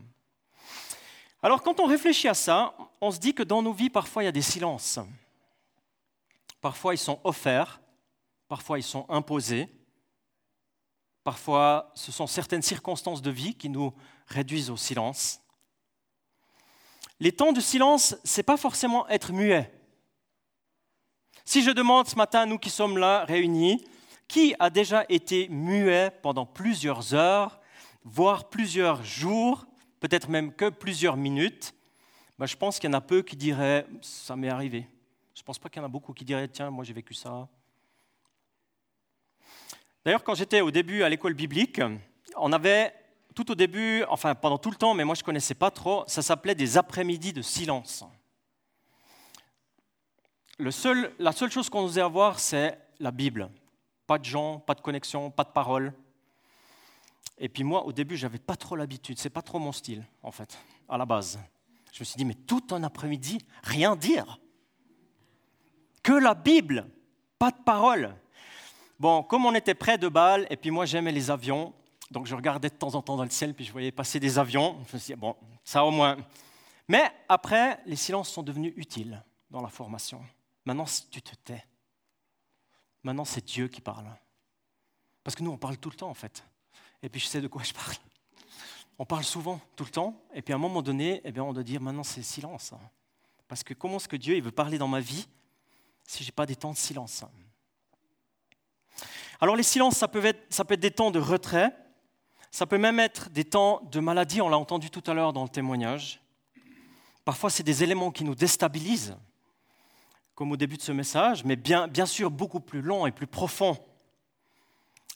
Alors 1.42 1.60
quand 1.60 1.80
on 1.80 1.86
réfléchit 1.86 2.28
à 2.28 2.34
ça, 2.34 2.72
on 3.00 3.10
se 3.10 3.18
dit 3.18 3.34
que 3.34 3.42
dans 3.42 3.62
nos 3.62 3.72
vies, 3.72 3.90
parfois, 3.90 4.22
il 4.22 4.26
y 4.26 4.28
a 4.28 4.32
des 4.32 4.42
silences. 4.42 5.00
Parfois, 6.60 6.94
ils 6.94 6.98
sont 6.98 7.18
offerts, 7.24 7.80
parfois, 8.46 8.78
ils 8.78 8.84
sont 8.84 9.06
imposés, 9.08 9.68
parfois, 11.24 11.90
ce 11.94 12.12
sont 12.12 12.28
certaines 12.28 12.62
circonstances 12.62 13.22
de 13.22 13.30
vie 13.30 13.56
qui 13.56 13.68
nous 13.68 13.92
réduisent 14.28 14.70
au 14.70 14.76
silence. 14.76 15.40
Les 17.18 17.32
temps 17.32 17.52
de 17.52 17.60
silence, 17.60 18.16
ce 18.22 18.38
n'est 18.38 18.44
pas 18.44 18.56
forcément 18.56 19.08
être 19.08 19.32
muet. 19.32 19.72
Si 21.44 21.62
je 21.62 21.72
demande 21.72 22.06
ce 22.06 22.14
matin 22.14 22.46
nous 22.46 22.58
qui 22.58 22.70
sommes 22.70 22.98
là 22.98 23.24
réunis, 23.24 23.84
qui 24.28 24.54
a 24.60 24.70
déjà 24.70 25.04
été 25.08 25.48
muet 25.48 26.12
pendant 26.22 26.46
plusieurs 26.46 27.14
heures, 27.14 27.59
voire 28.04 28.48
plusieurs 28.48 29.04
jours, 29.04 29.66
peut-être 30.00 30.28
même 30.28 30.52
que 30.52 30.68
plusieurs 30.68 31.16
minutes, 31.16 31.74
ben, 32.38 32.46
je 32.46 32.56
pense 32.56 32.78
qu'il 32.78 32.88
y 32.88 32.94
en 32.94 32.96
a 32.96 33.00
peu 33.00 33.22
qui 33.22 33.36
diraient 33.36 33.86
ça 34.00 34.36
m'est 34.36 34.48
arrivé. 34.48 34.86
Je 35.34 35.42
ne 35.42 35.44
pense 35.44 35.58
pas 35.58 35.68
qu'il 35.68 35.80
y 35.80 35.82
en 35.82 35.86
a 35.86 35.90
beaucoup 35.90 36.12
qui 36.12 36.24
diraient 36.24 36.48
tiens, 36.48 36.70
moi 36.70 36.84
j'ai 36.84 36.92
vécu 36.92 37.14
ça. 37.14 37.48
D'ailleurs, 40.04 40.24
quand 40.24 40.34
j'étais 40.34 40.62
au 40.62 40.70
début 40.70 41.02
à 41.02 41.08
l'école 41.08 41.34
biblique, 41.34 41.80
on 42.36 42.52
avait 42.52 42.94
tout 43.34 43.50
au 43.50 43.54
début, 43.54 44.04
enfin 44.08 44.34
pendant 44.34 44.58
tout 44.58 44.70
le 44.70 44.76
temps, 44.76 44.94
mais 44.94 45.04
moi 45.04 45.14
je 45.14 45.20
ne 45.20 45.26
connaissais 45.26 45.54
pas 45.54 45.70
trop, 45.70 46.04
ça 46.06 46.22
s'appelait 46.22 46.54
des 46.54 46.78
après-midi 46.78 47.32
de 47.32 47.42
silence. 47.42 48.04
La 50.58 50.72
seule 51.32 51.50
chose 51.50 51.70
qu'on 51.70 51.82
nous 51.82 51.98
à 51.98 52.08
voir, 52.08 52.38
c'est 52.38 52.78
la 52.98 53.10
Bible. 53.10 53.50
Pas 54.06 54.18
de 54.18 54.24
gens, 54.24 54.58
pas 54.58 54.74
de 54.74 54.80
connexion, 54.80 55.30
pas 55.30 55.44
de 55.44 55.50
parole. 55.50 55.92
Et 57.42 57.48
puis 57.48 57.64
moi, 57.64 57.86
au 57.86 57.92
début, 57.92 58.18
j'avais 58.18 58.38
pas 58.38 58.54
trop 58.54 58.76
l'habitude, 58.76 59.18
c'est 59.18 59.30
pas 59.30 59.40
trop 59.40 59.58
mon 59.58 59.72
style, 59.72 60.04
en 60.22 60.30
fait, 60.30 60.58
à 60.88 60.98
la 60.98 61.06
base. 61.06 61.40
Je 61.90 62.00
me 62.00 62.04
suis 62.04 62.16
dit, 62.18 62.26
mais 62.26 62.34
tout 62.34 62.62
un 62.70 62.82
après-midi, 62.84 63.38
rien 63.62 63.96
dire. 63.96 64.38
Que 66.02 66.12
la 66.12 66.34
Bible, 66.34 66.86
pas 67.38 67.50
de 67.50 67.62
parole. 67.64 68.14
Bon, 68.98 69.22
comme 69.22 69.46
on 69.46 69.54
était 69.54 69.74
près 69.74 69.96
de 69.96 70.08
Bâle, 70.08 70.46
et 70.50 70.56
puis 70.56 70.70
moi 70.70 70.84
j'aimais 70.84 71.12
les 71.12 71.30
avions, 71.30 71.72
donc 72.10 72.26
je 72.26 72.34
regardais 72.34 72.68
de 72.68 72.74
temps 72.74 72.94
en 72.94 73.00
temps 73.00 73.16
dans 73.16 73.24
le 73.24 73.30
ciel, 73.30 73.54
puis 73.54 73.64
je 73.64 73.72
voyais 73.72 73.90
passer 73.90 74.20
des 74.20 74.38
avions. 74.38 74.76
Je 74.88 74.94
me 74.94 74.98
suis 74.98 75.14
dit, 75.14 75.20
bon, 75.20 75.34
ça 75.64 75.82
au 75.84 75.90
moins. 75.90 76.18
Mais 76.88 77.10
après, 77.26 77.80
les 77.86 77.96
silences 77.96 78.28
sont 78.28 78.42
devenus 78.42 78.74
utiles 78.76 79.24
dans 79.50 79.62
la 79.62 79.68
formation. 79.68 80.22
Maintenant, 80.66 80.84
tu 81.10 81.22
te 81.22 81.34
tais. 81.36 81.64
Maintenant, 83.02 83.24
c'est 83.24 83.44
Dieu 83.44 83.68
qui 83.68 83.80
parle. 83.80 84.06
Parce 85.24 85.34
que 85.34 85.42
nous, 85.42 85.52
on 85.52 85.56
parle 85.56 85.78
tout 85.78 85.88
le 85.88 85.96
temps, 85.96 86.10
en 86.10 86.14
fait. 86.14 86.44
Et 87.02 87.08
puis, 87.08 87.20
je 87.20 87.26
sais 87.26 87.40
de 87.40 87.48
quoi 87.48 87.62
je 87.62 87.72
parle. 87.72 87.94
On 88.98 89.06
parle 89.06 89.24
souvent, 89.24 89.60
tout 89.76 89.84
le 89.84 89.90
temps. 89.90 90.20
Et 90.34 90.42
puis, 90.42 90.52
à 90.52 90.56
un 90.56 90.60
moment 90.60 90.82
donné, 90.82 91.20
eh 91.24 91.32
bien, 91.32 91.42
on 91.42 91.52
doit 91.52 91.62
dire 91.62 91.80
maintenant, 91.80 92.02
c'est 92.02 92.22
silence. 92.22 92.74
Parce 93.48 93.64
que 93.64 93.74
comment 93.74 93.96
est-ce 93.96 94.08
que 94.08 94.16
Dieu 94.16 94.36
il 94.36 94.42
veut 94.42 94.50
parler 94.50 94.78
dans 94.78 94.88
ma 94.88 95.00
vie 95.00 95.26
si 96.04 96.22
je 96.22 96.28
n'ai 96.28 96.32
pas 96.32 96.46
des 96.46 96.56
temps 96.56 96.72
de 96.72 96.76
silence? 96.76 97.24
Alors, 99.40 99.56
les 99.56 99.62
silences, 99.62 99.96
ça 99.96 100.08
peut, 100.08 100.24
être, 100.24 100.52
ça 100.52 100.64
peut 100.64 100.74
être 100.74 100.80
des 100.80 100.90
temps 100.90 101.10
de 101.10 101.18
retrait. 101.18 101.74
Ça 102.50 102.66
peut 102.66 102.78
même 102.78 103.00
être 103.00 103.30
des 103.30 103.44
temps 103.44 103.80
de 103.90 104.00
maladie. 104.00 104.42
On 104.42 104.48
l'a 104.48 104.58
entendu 104.58 104.90
tout 104.90 105.02
à 105.06 105.14
l'heure 105.14 105.32
dans 105.32 105.44
le 105.44 105.48
témoignage. 105.48 106.20
Parfois, 107.24 107.48
c'est 107.48 107.62
des 107.62 107.82
éléments 107.82 108.10
qui 108.10 108.24
nous 108.24 108.34
déstabilisent 108.34 109.16
comme 110.34 110.52
au 110.52 110.56
début 110.56 110.78
de 110.78 110.82
ce 110.82 110.92
message, 110.92 111.44
mais 111.44 111.54
bien, 111.54 111.86
bien 111.86 112.06
sûr 112.06 112.30
beaucoup 112.30 112.60
plus 112.60 112.80
long 112.80 113.06
et 113.06 113.12
plus 113.12 113.26
profond. 113.26 113.76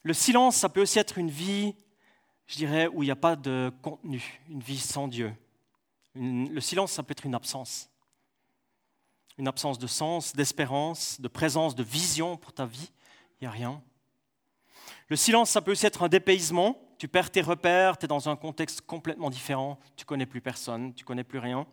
Le 0.04 0.12
silence, 0.12 0.56
ça 0.56 0.68
peut 0.68 0.82
aussi 0.82 0.98
être 0.98 1.16
une 1.16 1.30
vie, 1.30 1.74
je 2.46 2.56
dirais, 2.56 2.88
où 2.88 3.02
il 3.02 3.06
n'y 3.06 3.10
a 3.10 3.16
pas 3.16 3.36
de 3.36 3.72
contenu, 3.80 4.42
une 4.50 4.60
vie 4.60 4.78
sans 4.78 5.08
Dieu. 5.08 5.34
le 6.14 6.60
silence, 6.60 6.92
ça 6.92 7.02
peut 7.02 7.12
être 7.12 7.24
une 7.24 7.34
absence. 7.34 7.88
Une 9.38 9.48
absence 9.48 9.78
de 9.78 9.86
sens, 9.86 10.36
d'espérance, 10.36 11.20
de 11.22 11.26
présence, 11.26 11.74
de 11.74 11.82
vision 11.82 12.36
pour 12.36 12.52
ta 12.52 12.66
vie. 12.66 12.92
Il 13.40 13.44
n'y 13.44 13.48
a 13.48 13.50
rien. 13.50 13.82
Le 15.08 15.16
silence, 15.16 15.48
ça 15.48 15.62
peut 15.62 15.72
aussi 15.72 15.86
être 15.86 16.02
un 16.02 16.08
dépaysement. 16.08 16.78
Tu 16.98 17.08
perds 17.08 17.30
tes 17.30 17.40
repères, 17.40 17.96
tu 17.96 18.04
es 18.04 18.08
dans 18.08 18.28
un 18.28 18.36
contexte 18.36 18.82
complètement 18.82 19.30
différent, 19.30 19.80
tu 19.96 20.04
connais 20.04 20.26
plus 20.26 20.42
personne, 20.42 20.94
tu 20.94 21.04
connais 21.04 21.24
plus 21.24 21.38
rien. 21.38 21.66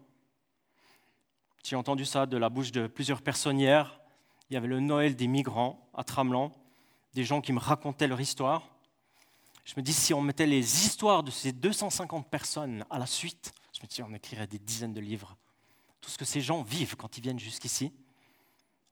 J'ai 1.66 1.76
entendu 1.76 2.06
ça 2.06 2.26
de 2.26 2.38
la 2.38 2.50
bouche 2.50 2.72
de 2.72 2.88
plusieurs 2.88 3.22
personnes 3.22 3.60
hier. 3.60 4.00
Il 4.50 4.54
y 4.54 4.58
avait 4.58 4.68
le 4.68 4.80
Noël 4.80 5.18
des 5.18 5.28
migrants 5.28 5.90
à 5.94 6.06
Tramelan, 6.06 6.52
des 7.14 7.24
gens 7.24 7.42
qui 7.42 7.54
me 7.54 7.60
racontaient 7.60 8.08
leur 8.08 8.22
histoire. 8.22 8.68
Je 9.66 9.74
me 9.78 9.82
dis, 9.82 9.94
si 9.94 10.14
on 10.14 10.22
mettait 10.22 10.48
les 10.48 10.86
histoires 10.86 11.24
de 11.24 11.32
ces 11.32 11.52
250 11.52 12.30
personnes 12.30 12.86
à 12.90 12.98
la 13.00 13.06
suite, 13.06 13.54
je 13.74 13.82
me 13.82 13.88
dis, 13.88 14.02
on 14.02 14.14
écrirait 14.14 14.48
des 14.48 14.60
dizaines 14.60 14.94
de 14.94 15.00
livres. 15.00 15.38
Tout 16.00 16.10
ce 16.10 16.18
que 16.18 16.26
ces 16.26 16.42
gens 16.42 16.64
vivent 16.64 16.96
quand 16.96 17.18
ils 17.18 17.22
viennent 17.22 17.40
jusqu'ici. 17.40 17.94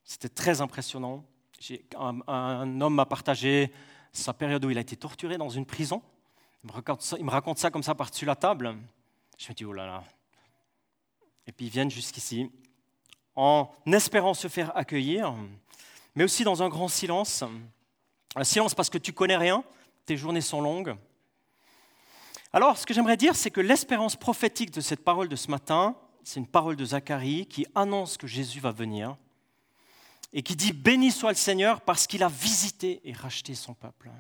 C'était 0.04 0.30
très 0.30 0.62
impressionnant. 0.62 1.26
Un, 1.98 2.20
un, 2.28 2.82
homme 2.82 2.96
m'a 2.96 3.06
partagé 3.06 3.72
sa 4.14 4.34
période 4.34 4.64
où 4.64 4.70
il 4.70 4.78
a 4.78 4.82
été 4.82 4.96
torturé 4.96 5.38
dans 5.38 5.50
une 5.50 5.66
prison. 5.66 6.02
Il 6.64 6.68
me 6.68 6.74
raconte 6.74 7.02
ça, 7.02 7.18
il 7.18 7.26
me 7.26 7.32
raconte 7.32 7.58
ça 7.58 7.72
comme 7.72 7.84
ça 7.84 7.96
par-dessus 7.96 8.26
la 8.26 8.36
table. 8.36 8.78
Je 9.38 9.50
me 9.50 9.54
dis, 9.54 9.66
oh 9.66 9.74
là 9.74 9.86
là, 9.86 10.04
et 11.50 11.52
puis 11.52 11.66
ils 11.66 11.72
viennent 11.72 11.90
jusqu'ici 11.90 12.52
en 13.36 13.72
espérant 13.88 14.36
se 14.36 14.48
faire 14.48 14.76
accueillir, 14.78 15.34
mais 16.14 16.24
aussi 16.24 16.44
dans 16.44 16.62
un 16.62 16.70
grand 16.70 16.88
silence. 16.88 17.44
Un 18.36 18.44
silence 18.44 18.76
parce 18.76 18.90
que 18.90 18.98
tu 18.98 19.14
connais 19.14 19.38
rien, 19.38 19.64
tes 20.06 20.18
journées 20.18 20.42
sont 20.42 20.62
longues. 20.62 20.96
Alors, 22.52 22.78
ce 22.78 22.86
que 22.86 22.94
j'aimerais 22.94 23.18
dire, 23.18 23.36
c'est 23.36 23.52
que 23.52 23.62
l'espérance 23.62 24.16
prophétique 24.16 24.72
de 24.72 24.82
cette 24.82 25.04
parole 25.04 25.28
de 25.30 25.36
ce 25.36 25.52
matin, 25.52 25.96
c'est 26.24 26.40
une 26.40 26.48
parole 26.48 26.76
de 26.76 26.86
Zacharie 26.86 27.46
qui 27.46 27.66
annonce 27.76 28.18
que 28.18 28.28
Jésus 28.28 28.60
va 28.60 28.72
venir 28.72 29.18
et 30.34 30.44
qui 30.44 30.56
dit 30.56 30.74
Béni 30.74 31.12
soit 31.12 31.30
le 31.30 31.36
Seigneur 31.36 31.82
parce 31.82 32.08
qu'il 32.08 32.24
a 32.24 32.28
visité 32.28 33.02
et 33.04 33.14
racheté 33.14 33.56
son 33.56 33.74
peuple. 33.74 34.12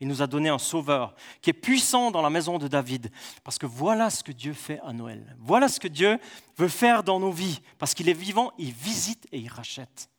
Il 0.00 0.08
nous 0.08 0.22
a 0.22 0.26
donné 0.26 0.48
un 0.48 0.58
sauveur 0.58 1.14
qui 1.40 1.50
est 1.50 1.54
puissant 1.54 2.10
dans 2.10 2.20
la 2.20 2.28
maison 2.28 2.58
de 2.58 2.68
David. 2.68 3.10
Parce 3.44 3.58
que 3.58 3.64
voilà 3.64 4.10
ce 4.10 4.22
que 4.22 4.32
Dieu 4.32 4.52
fait 4.52 4.78
à 4.84 4.92
Noël. 4.92 5.36
Voilà 5.38 5.68
ce 5.68 5.80
que 5.80 5.88
Dieu 5.88 6.18
veut 6.58 6.68
faire 6.68 7.02
dans 7.02 7.18
nos 7.18 7.30
vies. 7.30 7.60
Parce 7.78 7.94
qu'il 7.94 8.08
est 8.08 8.14
vivant, 8.14 8.52
il 8.58 8.72
visite 8.72 9.26
et 9.32 9.38
il 9.38 9.48
rachète. 9.48 10.10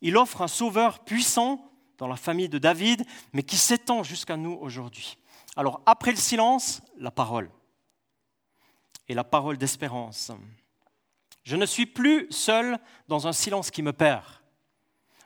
Il 0.00 0.16
offre 0.16 0.40
un 0.40 0.48
sauveur 0.48 1.00
puissant 1.00 1.71
dans 1.98 2.06
la 2.08 2.16
famille 2.16 2.48
de 2.48 2.58
David, 2.58 3.04
mais 3.32 3.42
qui 3.42 3.56
s'étend 3.56 4.02
jusqu'à 4.02 4.36
nous 4.36 4.52
aujourd'hui. 4.60 5.18
Alors 5.56 5.82
après 5.86 6.10
le 6.10 6.16
silence, 6.16 6.82
la 6.98 7.10
parole. 7.10 7.50
Et 9.08 9.14
la 9.14 9.24
parole 9.24 9.58
d'espérance. 9.58 10.32
Je 11.44 11.56
ne 11.56 11.66
suis 11.66 11.86
plus 11.86 12.30
seul 12.30 12.78
dans 13.08 13.26
un 13.26 13.32
silence 13.32 13.70
qui 13.70 13.82
me 13.82 13.92
perd. 13.92 14.24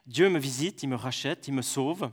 Dieu 0.07 0.29
me 0.29 0.39
visite, 0.39 0.83
il 0.83 0.89
me 0.89 0.97
rachète, 0.97 1.49
il 1.49 1.55
me 1.55 1.63
sauve. 1.63 2.11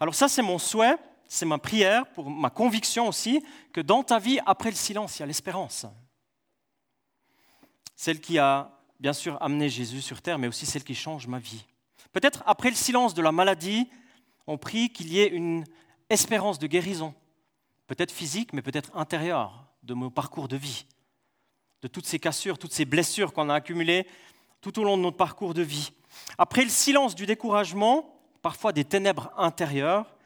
Alors 0.00 0.14
ça, 0.14 0.28
c'est 0.28 0.42
mon 0.42 0.58
souhait, 0.58 0.96
c'est 1.28 1.46
ma 1.46 1.58
prière, 1.58 2.06
pour 2.12 2.28
ma 2.30 2.50
conviction 2.50 3.08
aussi, 3.08 3.44
que 3.72 3.80
dans 3.80 4.02
ta 4.02 4.18
vie, 4.18 4.38
après 4.44 4.70
le 4.70 4.76
silence, 4.76 5.18
il 5.18 5.20
y 5.20 5.22
a 5.22 5.26
l'espérance. 5.26 5.86
Celle 7.94 8.20
qui 8.20 8.38
a 8.38 8.70
bien 9.00 9.12
sûr 9.12 9.40
amené 9.42 9.68
Jésus 9.68 10.02
sur 10.02 10.20
terre, 10.20 10.38
mais 10.38 10.48
aussi 10.48 10.66
celle 10.66 10.84
qui 10.84 10.94
change 10.94 11.26
ma 11.26 11.38
vie. 11.38 11.64
Peut-être 12.16 12.42
après 12.46 12.70
le 12.70 12.76
silence 12.76 13.12
de 13.12 13.20
la 13.20 13.30
maladie, 13.30 13.90
on 14.46 14.56
prie 14.56 14.88
qu'il 14.88 15.12
y 15.12 15.20
ait 15.20 15.28
une 15.28 15.66
espérance 16.08 16.58
de 16.58 16.66
guérison, 16.66 17.14
peut-être 17.88 18.10
physique, 18.10 18.54
mais 18.54 18.62
peut-être 18.62 18.90
intérieure, 18.96 19.66
de 19.82 19.92
nos 19.92 20.08
parcours 20.08 20.48
de 20.48 20.56
vie, 20.56 20.86
de 21.82 21.88
toutes 21.88 22.06
ces 22.06 22.18
cassures, 22.18 22.56
toutes 22.56 22.72
ces 22.72 22.86
blessures 22.86 23.34
qu'on 23.34 23.50
a 23.50 23.54
accumulées 23.56 24.06
tout 24.62 24.78
au 24.78 24.84
long 24.84 24.96
de 24.96 25.02
notre 25.02 25.18
parcours 25.18 25.52
de 25.52 25.60
vie. 25.60 25.92
Après 26.38 26.62
le 26.62 26.70
silence 26.70 27.14
du 27.14 27.26
découragement, 27.26 28.18
parfois 28.40 28.72
des 28.72 28.86
ténèbres 28.86 29.30
intérieures 29.36 30.16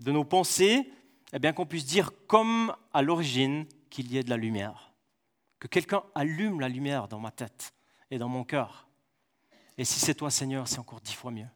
de 0.00 0.10
nos 0.10 0.24
pensées, 0.24 0.90
eh 1.32 1.38
bien 1.38 1.52
qu'on 1.52 1.64
puisse 1.64 1.86
dire 1.86 2.10
comme 2.26 2.74
à 2.92 3.02
l'origine 3.02 3.66
qu'il 3.88 4.10
y 4.10 4.18
ait 4.18 4.24
de 4.24 4.30
la 4.30 4.36
lumière, 4.36 4.94
que 5.60 5.68
quelqu'un 5.68 6.02
allume 6.16 6.58
la 6.58 6.68
lumière 6.68 7.06
dans 7.06 7.20
ma 7.20 7.30
tête 7.30 7.72
et 8.10 8.18
dans 8.18 8.28
mon 8.28 8.42
cœur. 8.42 8.85
Et 9.78 9.84
si 9.84 10.00
c'est 10.00 10.14
toi, 10.14 10.30
Seigneur, 10.30 10.66
c'est 10.68 10.78
encore 10.78 11.00
dix 11.00 11.14
fois 11.14 11.30
mieux. 11.30 11.48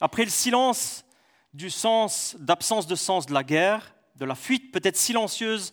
Après 0.00 0.24
le 0.24 0.30
silence 0.30 1.04
du 1.52 1.70
sens, 1.70 2.36
d'absence 2.40 2.86
de 2.86 2.96
sens 2.96 3.26
de 3.26 3.32
la 3.32 3.44
guerre, 3.44 3.94
de 4.16 4.24
la 4.24 4.34
fuite 4.34 4.72
peut-être 4.72 4.96
silencieuse 4.96 5.72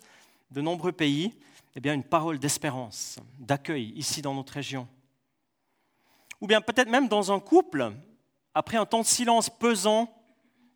de 0.52 0.62
nombreux 0.62 0.92
pays, 0.92 1.34
eh 1.76 1.80
bien 1.80 1.94
une 1.94 2.04
parole 2.04 2.38
d'espérance, 2.38 3.18
d'accueil 3.40 3.92
ici 3.96 4.22
dans 4.22 4.34
notre 4.34 4.54
région. 4.54 4.88
Ou 6.40 6.48
bien 6.48 6.62
peut-être 6.62 6.90
même 6.90 7.08
dans 7.08 7.32
un 7.32 7.40
couple, 7.40 7.94
après 8.54 8.78
un 8.78 8.86
temps 8.86 9.02
de 9.02 9.06
silence 9.06 9.50
pesant, 9.50 10.14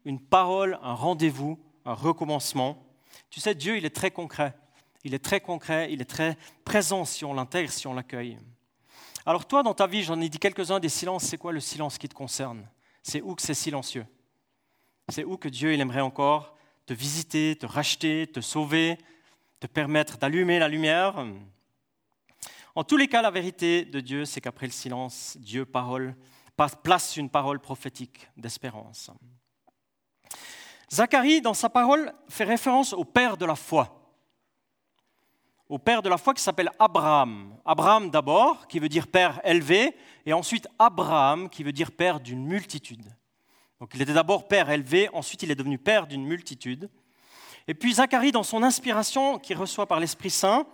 une 0.06 0.20
parole, 0.20 0.80
un 0.82 0.94
rendez-vous, 0.94 1.60
un 1.84 1.94
recommencement. 1.94 2.84
Tu 3.30 3.40
sais, 3.40 3.56
Dieu, 3.56 3.78
il 3.78 3.86
est 3.86 3.96
très 3.96 4.12
concret. 4.12 4.56
Il 5.04 5.14
est 5.14 5.24
très 5.24 5.42
concret, 5.42 5.92
il 5.92 6.02
est 6.02 6.10
très 6.10 6.38
présent 6.64 7.06
si 7.06 7.26
on 7.26 7.34
l'intègre, 7.34 7.72
si 7.72 7.88
on 7.88 7.94
l'accueille. 7.94 8.38
Alors 9.28 9.48
toi, 9.48 9.64
dans 9.64 9.74
ta 9.74 9.88
vie, 9.88 10.04
j'en 10.04 10.22
ai 10.22 10.30
dit 10.30 10.38
quelques-uns 10.38 10.80
des 10.80 10.90
silences, 10.90 11.24
c'est 11.24 11.38
quoi 11.38 11.52
le 11.52 11.60
silence 11.60 11.98
qui 11.98 12.08
te 12.08 12.14
concerne? 12.14 12.70
C'est 13.02 13.22
où 13.22 13.34
que 13.34 13.42
c'est 13.42 13.56
silencieux? 13.56 14.06
C'est 15.10 15.24
où 15.24 15.38
que 15.38 15.50
Dieu, 15.50 15.74
il 15.74 15.82
aimerait 15.82 16.02
encore 16.02 16.56
te 16.86 16.94
visiter, 16.94 17.56
te 17.56 17.66
racheter, 17.66 18.28
te 18.28 18.40
sauver, 18.40 19.00
te 19.60 19.66
permettre 19.66 20.20
d'allumer 20.20 20.60
la 20.60 20.68
lumière? 20.68 21.26
En 22.76 22.84
tous 22.84 22.98
les 22.98 23.08
cas, 23.08 23.24
la 23.24 23.32
vérité 23.32 23.84
de 23.84 24.00
Dieu, 24.00 24.26
c'est 24.26 24.42
qu'après 24.42 24.68
le 24.68 24.72
silence, 24.72 25.38
Dieu 25.40 25.66
parole, 25.66 26.16
place 26.84 27.18
une 27.18 27.32
parole 27.32 27.60
prophétique 27.60 28.28
d'espérance. 28.38 29.10
Zacharie, 30.92 31.42
dans 31.42 31.56
sa 31.56 31.70
parole, 31.70 32.14
fait 32.30 32.44
référence 32.44 32.94
au 32.94 33.06
père 33.06 33.38
de 33.38 33.46
la 33.46 33.56
foi. 33.56 34.05
Au 35.68 35.80
père 35.80 36.02
de 36.02 36.10
la 36.10 36.18
foi 36.18 36.34
qui 36.34 36.44
s'appelle 36.44 36.70
Abraham. 36.78 37.56
Abraham 37.66 38.12
d'abord, 38.12 38.68
qui 38.68 38.80
veut 38.80 38.90
dire 38.90 39.08
père 39.08 39.42
élevé, 39.44 39.96
et 40.26 40.34
ensuite 40.34 40.68
Abraham, 40.78 41.50
qui 41.50 41.64
veut 41.64 41.72
dire 41.72 41.92
père 41.92 42.20
d'une 42.20 42.46
multitude. 42.46 43.06
Donc 43.80 43.92
il 43.96 44.02
était 44.02 44.14
d'abord 44.14 44.48
père 44.48 44.70
élevé, 44.70 45.10
ensuite 45.14 45.44
il 45.44 45.52
est 45.52 45.56
devenu 45.56 45.78
père 45.78 46.08
d'une 46.08 46.24
multitude. 46.24 46.90
Et 47.68 47.74
puis 47.74 47.96
Zacharie, 47.96 48.32
dans 48.32 48.44
son 48.44 48.62
inspiration 48.62 49.40
qu'il 49.40 49.58
reçoit 49.58 49.88
par 49.88 50.00
l'Esprit 50.00 50.30
Saint, 50.30 50.68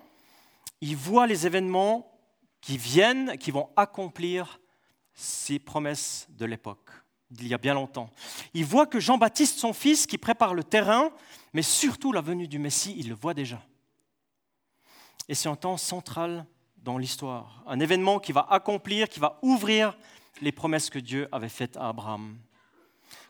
il 0.81 0.97
voit 0.97 1.25
les 1.25 1.47
événements 1.47 2.11
qui 2.59 2.77
viennent, 2.77 3.37
qui 3.37 3.51
vont 3.51 3.69
accomplir 3.77 4.59
ces 5.13 5.57
promesses 5.57 6.27
de 6.29 6.45
l'époque 6.45 6.89
d'il 7.29 7.47
y 7.47 7.53
a 7.53 7.57
bien 7.57 7.73
longtemps. 7.73 8.09
Il 8.53 8.65
voit 8.65 8.85
que 8.85 8.99
Jean-Baptiste, 8.99 9.57
son 9.57 9.71
fils, 9.71 10.05
qui 10.05 10.17
prépare 10.17 10.53
le 10.53 10.63
terrain, 10.63 11.11
mais 11.53 11.61
surtout 11.61 12.11
la 12.11 12.19
venue 12.19 12.47
du 12.47 12.59
Messie, 12.59 12.93
il 12.97 13.07
le 13.07 13.15
voit 13.15 13.33
déjà. 13.33 13.61
Et 15.31 15.33
c'est 15.33 15.47
un 15.47 15.55
temps 15.55 15.77
central 15.77 16.45
dans 16.83 16.97
l'histoire, 16.97 17.63
un 17.65 17.79
événement 17.79 18.19
qui 18.19 18.33
va 18.33 18.45
accomplir, 18.49 19.07
qui 19.07 19.21
va 19.21 19.39
ouvrir 19.41 19.97
les 20.41 20.51
promesses 20.51 20.89
que 20.89 20.99
Dieu 20.99 21.29
avait 21.31 21.47
faites 21.47 21.77
à 21.77 21.87
Abraham. 21.87 22.35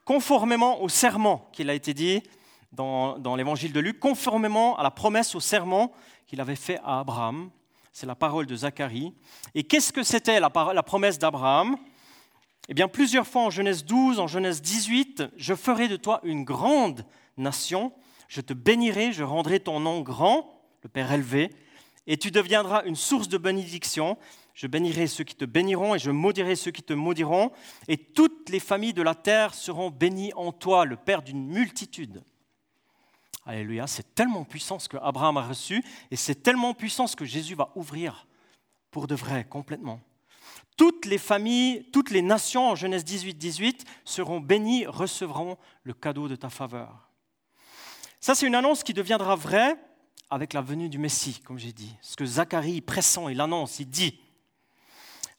Conformément 0.04 0.82
au 0.82 0.90
serment 0.90 1.48
qu'il 1.54 1.70
a 1.70 1.76
été 1.76 1.94
dit 1.94 2.24
dans, 2.72 3.36
l'évangile 3.36 3.72
de 3.72 3.80
Luc, 3.80 4.00
conformément 4.00 4.76
à 4.80 4.82
la 4.82 4.90
promesse, 4.90 5.36
au 5.36 5.40
serment 5.40 5.92
qu'il 6.26 6.42
avait 6.42 6.56
fait 6.56 6.80
à 6.84 7.02
Abraham, 7.02 7.52
c'est 7.94 8.08
la 8.08 8.16
parole 8.16 8.48
de 8.48 8.56
Zacharie. 8.56 9.14
Et 9.54 9.62
qu'est-ce 9.62 9.94
que 9.94 10.02
c'était 10.02 10.40
la 10.40 10.50
promesse 10.50 11.20
d'Abraham? 11.20 11.78
Eh 12.68 12.74
bien, 12.74 12.88
plusieurs 12.88 13.28
fois 13.28 13.44
en 13.44 13.52
Genèse 13.52 13.86
12, 13.86 14.20
en 14.20 14.26
Genèse 14.26 14.64
18, 14.64 15.26
je 15.38 15.54
ferai 15.54 15.88
de 15.88 15.98
toi 15.98 16.20
une 16.24 16.46
grande 16.46 17.06
nation, 17.38 17.94
je 18.28 18.42
te 18.42 18.54
bénirai, 18.54 19.14
je 19.14 19.24
rendrai 19.24 19.60
ton 19.60 19.80
nom 19.80 20.02
grand, 20.02 20.52
le 20.82 20.90
Père 20.90 21.12
élevé, 21.12 21.52
et 22.08 22.18
tu 22.18 22.32
deviendras 22.32 22.84
une 22.86 22.96
source 22.96 23.28
de 23.28 23.38
bénédiction. 23.38 24.18
Je 24.54 24.68
bénirai 24.68 25.08
ceux 25.08 25.24
qui 25.24 25.36
te 25.36 25.46
béniront 25.46 25.96
et 25.96 26.00
je 26.00 26.12
maudirai 26.12 26.56
ceux 26.56 26.72
qui 26.72 26.84
te 26.84 26.94
maudiront, 26.94 27.52
et 27.88 27.98
toutes 27.98 28.50
les 28.50 28.60
familles 28.60 28.94
de 28.94 29.02
la 29.02 29.16
terre 29.16 29.54
seront 29.54 29.90
bénies 29.90 30.34
en 30.34 30.52
toi, 30.52 30.86
le 30.86 30.98
Père 30.98 31.22
d'une 31.22 31.48
multitude. 31.48 32.24
Alléluia, 33.46 33.88
c'est 33.88 34.14
tellement 34.14 34.44
puissant 34.44 34.78
ce 34.78 34.88
que 34.88 34.98
Abraham 34.98 35.38
a 35.38 35.48
reçu, 35.48 35.84
et 36.12 36.16
c'est 36.16 36.44
tellement 36.44 36.74
puissant 36.74 37.08
ce 37.08 37.16
que 37.16 37.26
Jésus 37.26 37.56
va 37.56 37.72
ouvrir 37.76 38.28
pour 38.92 39.08
de 39.08 39.16
vrai, 39.16 39.46
complètement 39.50 40.02
toutes 40.82 41.06
les 41.06 41.20
familles, 41.20 41.86
toutes 41.92 42.10
les 42.10 42.24
nations 42.24 42.70
en 42.70 42.76
Genèse 42.76 43.06
18, 43.06 43.36
18 43.36 43.86
seront 44.04 44.40
bénies, 44.40 44.88
recevront 44.88 45.58
le 45.84 45.94
cadeau 45.94 46.28
de 46.28 46.36
ta 46.36 46.50
faveur. 46.50 47.08
Ça, 48.20 48.34
c'est 48.34 48.48
une 48.48 48.56
annonce 48.56 48.84
qui 48.84 48.96
deviendra 48.96 49.36
vraie 49.36 49.78
avec 50.32 50.54
la 50.54 50.62
venue 50.62 50.88
du 50.88 50.98
Messie, 50.98 51.42
comme 51.46 51.60
j'ai 51.60 51.74
dit. 51.74 51.94
Ce 52.02 52.16
que 52.16 52.26
Zacharie, 52.26 52.80
pressant, 52.80 53.28
il 53.28 53.42
annonce, 53.42 53.80
il 53.80 53.90
dit. 53.90 54.18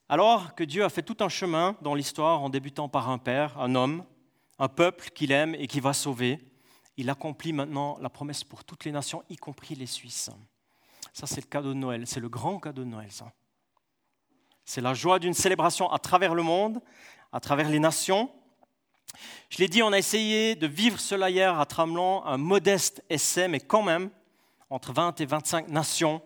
Alors 0.07 0.55
que 0.55 0.63
Dieu 0.63 0.85
a 0.85 0.91
fait 0.91 1.03
tout 1.03 1.17
un 1.21 1.31
chemin 1.31 1.75
dans 1.81 1.95
l'histoire 1.95 2.43
en 2.43 2.51
débutant 2.51 2.91
par 2.91 3.09
un 3.09 3.17
père, 3.17 3.59
un 3.59 3.75
homme, 3.75 4.05
un 4.59 4.69
peuple 4.69 5.09
qu'il 5.09 5.33
aime 5.33 5.55
et 5.55 5.67
qui 5.67 5.81
va 5.81 5.95
sauver, 5.95 6.39
il 6.99 7.09
accomplit 7.09 7.55
maintenant 7.55 7.97
la 8.03 8.11
promesse 8.11 8.45
pour 8.45 8.65
toutes 8.65 8.85
les 8.85 8.93
nations, 8.93 9.25
y 9.31 9.37
compris 9.37 9.75
les 9.75 9.87
Suisses. 9.87 10.29
Ça, 11.15 11.27
c'est 11.27 11.41
le 11.41 11.49
cadeau 11.49 11.71
de 11.71 11.79
Noël, 11.79 12.07
c'est 12.07 12.21
le 12.21 12.29
grand 12.29 12.61
cadeau 12.61 12.85
de 12.85 12.89
Noël, 12.89 13.11
ça. 13.11 13.33
C'est 14.67 14.83
la 14.83 14.93
joie 14.93 15.19
d'une 15.19 15.35
célébration 15.35 15.91
à 15.91 15.99
travers 15.99 16.35
le 16.35 16.43
monde, 16.43 16.83
à 17.33 17.41
travers 17.41 17.71
les 17.71 17.81
nations. 17.81 18.31
Je 19.49 19.57
l'ai 19.57 19.69
dit, 19.69 19.83
on 19.83 19.93
a 19.93 19.99
essayé 19.99 20.55
de 20.55 20.67
vivre 20.67 21.01
cela 21.01 21.31
hier 21.31 21.59
à 21.59 21.65
Tramelan, 21.65 22.25
un 22.27 22.37
modeste 22.37 23.03
essai, 23.09 23.49
mais 23.49 23.59
quand 23.59 23.83
même, 23.83 24.11
entre 24.73 24.95
20 24.95 25.21
et 25.21 25.27
25 25.27 25.69
nations, 25.69 26.23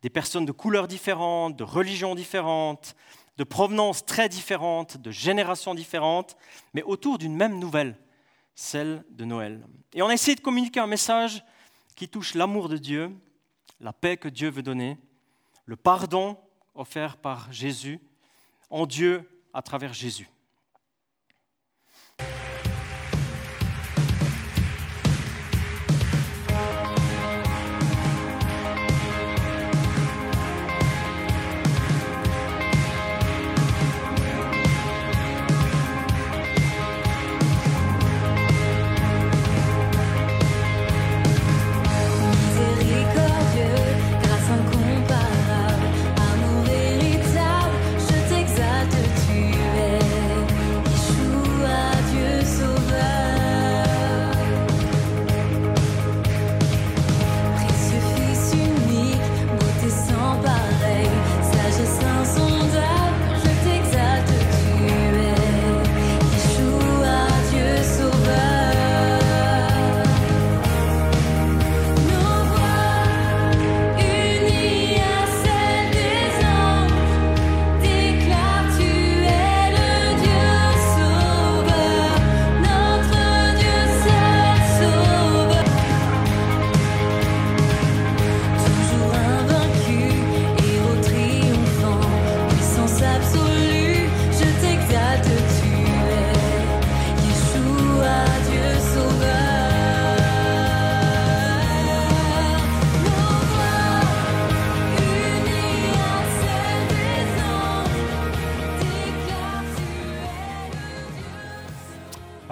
des 0.00 0.08
personnes 0.08 0.46
de 0.46 0.52
couleurs 0.52 0.88
différentes, 0.88 1.54
de 1.54 1.64
religions 1.64 2.14
différentes, 2.14 2.96
de 3.36 3.44
provenances 3.44 4.06
très 4.06 4.30
différentes, 4.30 4.96
de 4.96 5.10
générations 5.10 5.74
différentes, 5.74 6.36
mais 6.72 6.82
autour 6.82 7.18
d'une 7.18 7.36
même 7.36 7.58
nouvelle, 7.58 7.98
celle 8.54 9.04
de 9.10 9.26
Noël. 9.26 9.66
Et 9.92 10.00
on 10.00 10.08
a 10.08 10.14
essayé 10.14 10.34
de 10.34 10.40
communiquer 10.40 10.80
un 10.80 10.86
message 10.86 11.44
qui 11.94 12.08
touche 12.08 12.34
l'amour 12.34 12.70
de 12.70 12.78
Dieu, 12.78 13.14
la 13.80 13.92
paix 13.92 14.16
que 14.16 14.28
Dieu 14.28 14.48
veut 14.48 14.62
donner, 14.62 14.96
le 15.66 15.76
pardon 15.76 16.38
offert 16.74 17.18
par 17.18 17.52
Jésus, 17.52 18.00
en 18.70 18.86
Dieu 18.86 19.28
à 19.52 19.60
travers 19.60 19.92
Jésus. 19.92 20.30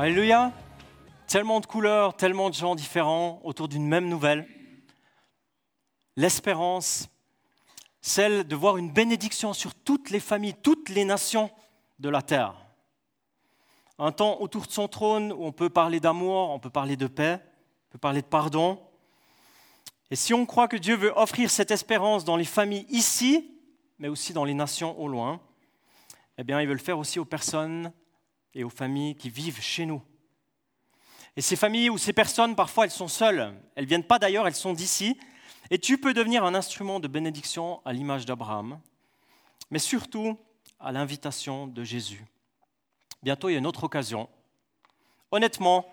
Alléluia. 0.06 0.52
Tellement 1.26 1.58
de 1.58 1.66
couleurs, 1.66 2.14
tellement 2.14 2.48
de 2.48 2.54
gens 2.54 2.76
différents 2.76 3.40
autour 3.42 3.66
d'une 3.66 3.88
même 3.88 4.08
nouvelle. 4.08 4.46
L'espérance, 6.14 7.08
celle 8.02 8.46
de 8.46 8.54
voir 8.54 8.76
une 8.76 8.92
bénédiction 8.92 9.52
sur 9.52 9.74
toutes 9.74 10.10
les 10.10 10.20
familles, 10.20 10.54
toutes 10.62 10.90
les 10.90 11.04
nations 11.04 11.50
de 11.98 12.08
la 12.08 12.22
terre. 12.22 12.54
Un 13.98 14.12
temps 14.12 14.40
autour 14.40 14.68
de 14.68 14.70
son 14.70 14.86
trône 14.86 15.32
où 15.32 15.44
on 15.44 15.50
peut 15.50 15.70
parler 15.70 15.98
d'amour, 15.98 16.50
on 16.50 16.60
peut 16.60 16.70
parler 16.70 16.96
de 16.96 17.08
paix, 17.08 17.40
on 17.88 17.92
peut 17.94 17.98
parler 17.98 18.22
de 18.22 18.28
pardon. 18.28 18.80
Et 20.12 20.14
si 20.14 20.32
on 20.32 20.46
croit 20.46 20.68
que 20.68 20.76
Dieu 20.76 20.94
veut 20.94 21.12
offrir 21.18 21.50
cette 21.50 21.72
espérance 21.72 22.24
dans 22.24 22.36
les 22.36 22.44
familles 22.44 22.86
ici, 22.90 23.58
mais 23.98 24.06
aussi 24.06 24.32
dans 24.32 24.44
les 24.44 24.54
nations 24.54 24.96
au 25.00 25.08
loin, 25.08 25.40
eh 26.38 26.44
bien, 26.44 26.60
il 26.60 26.68
veut 26.68 26.74
le 26.74 26.78
faire 26.78 27.00
aussi 27.00 27.18
aux 27.18 27.24
personnes 27.24 27.92
et 28.56 28.64
aux 28.64 28.70
familles 28.70 29.14
qui 29.14 29.30
vivent 29.30 29.60
chez 29.60 29.86
nous. 29.86 30.02
Et 31.36 31.42
ces 31.42 31.56
familles 31.56 31.90
ou 31.90 31.98
ces 31.98 32.14
personnes, 32.14 32.56
parfois, 32.56 32.84
elles 32.84 32.90
sont 32.90 33.08
seules. 33.08 33.54
Elles 33.74 33.84
ne 33.84 33.88
viennent 33.88 34.02
pas 34.02 34.18
d'ailleurs, 34.18 34.46
elles 34.46 34.54
sont 34.54 34.72
d'ici. 34.72 35.18
Et 35.70 35.78
tu 35.78 35.98
peux 35.98 36.14
devenir 36.14 36.42
un 36.42 36.54
instrument 36.54 36.98
de 36.98 37.06
bénédiction 37.06 37.82
à 37.84 37.92
l'image 37.92 38.24
d'Abraham, 38.24 38.80
mais 39.70 39.78
surtout 39.78 40.38
à 40.80 40.90
l'invitation 40.92 41.66
de 41.66 41.84
Jésus. 41.84 42.24
Bientôt, 43.22 43.48
il 43.48 43.52
y 43.52 43.56
a 43.56 43.58
une 43.58 43.66
autre 43.66 43.84
occasion. 43.84 44.28
Honnêtement, 45.30 45.86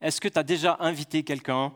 est-ce 0.00 0.20
que 0.20 0.28
tu 0.28 0.38
as 0.38 0.42
déjà 0.44 0.76
invité 0.78 1.24
quelqu'un, 1.24 1.72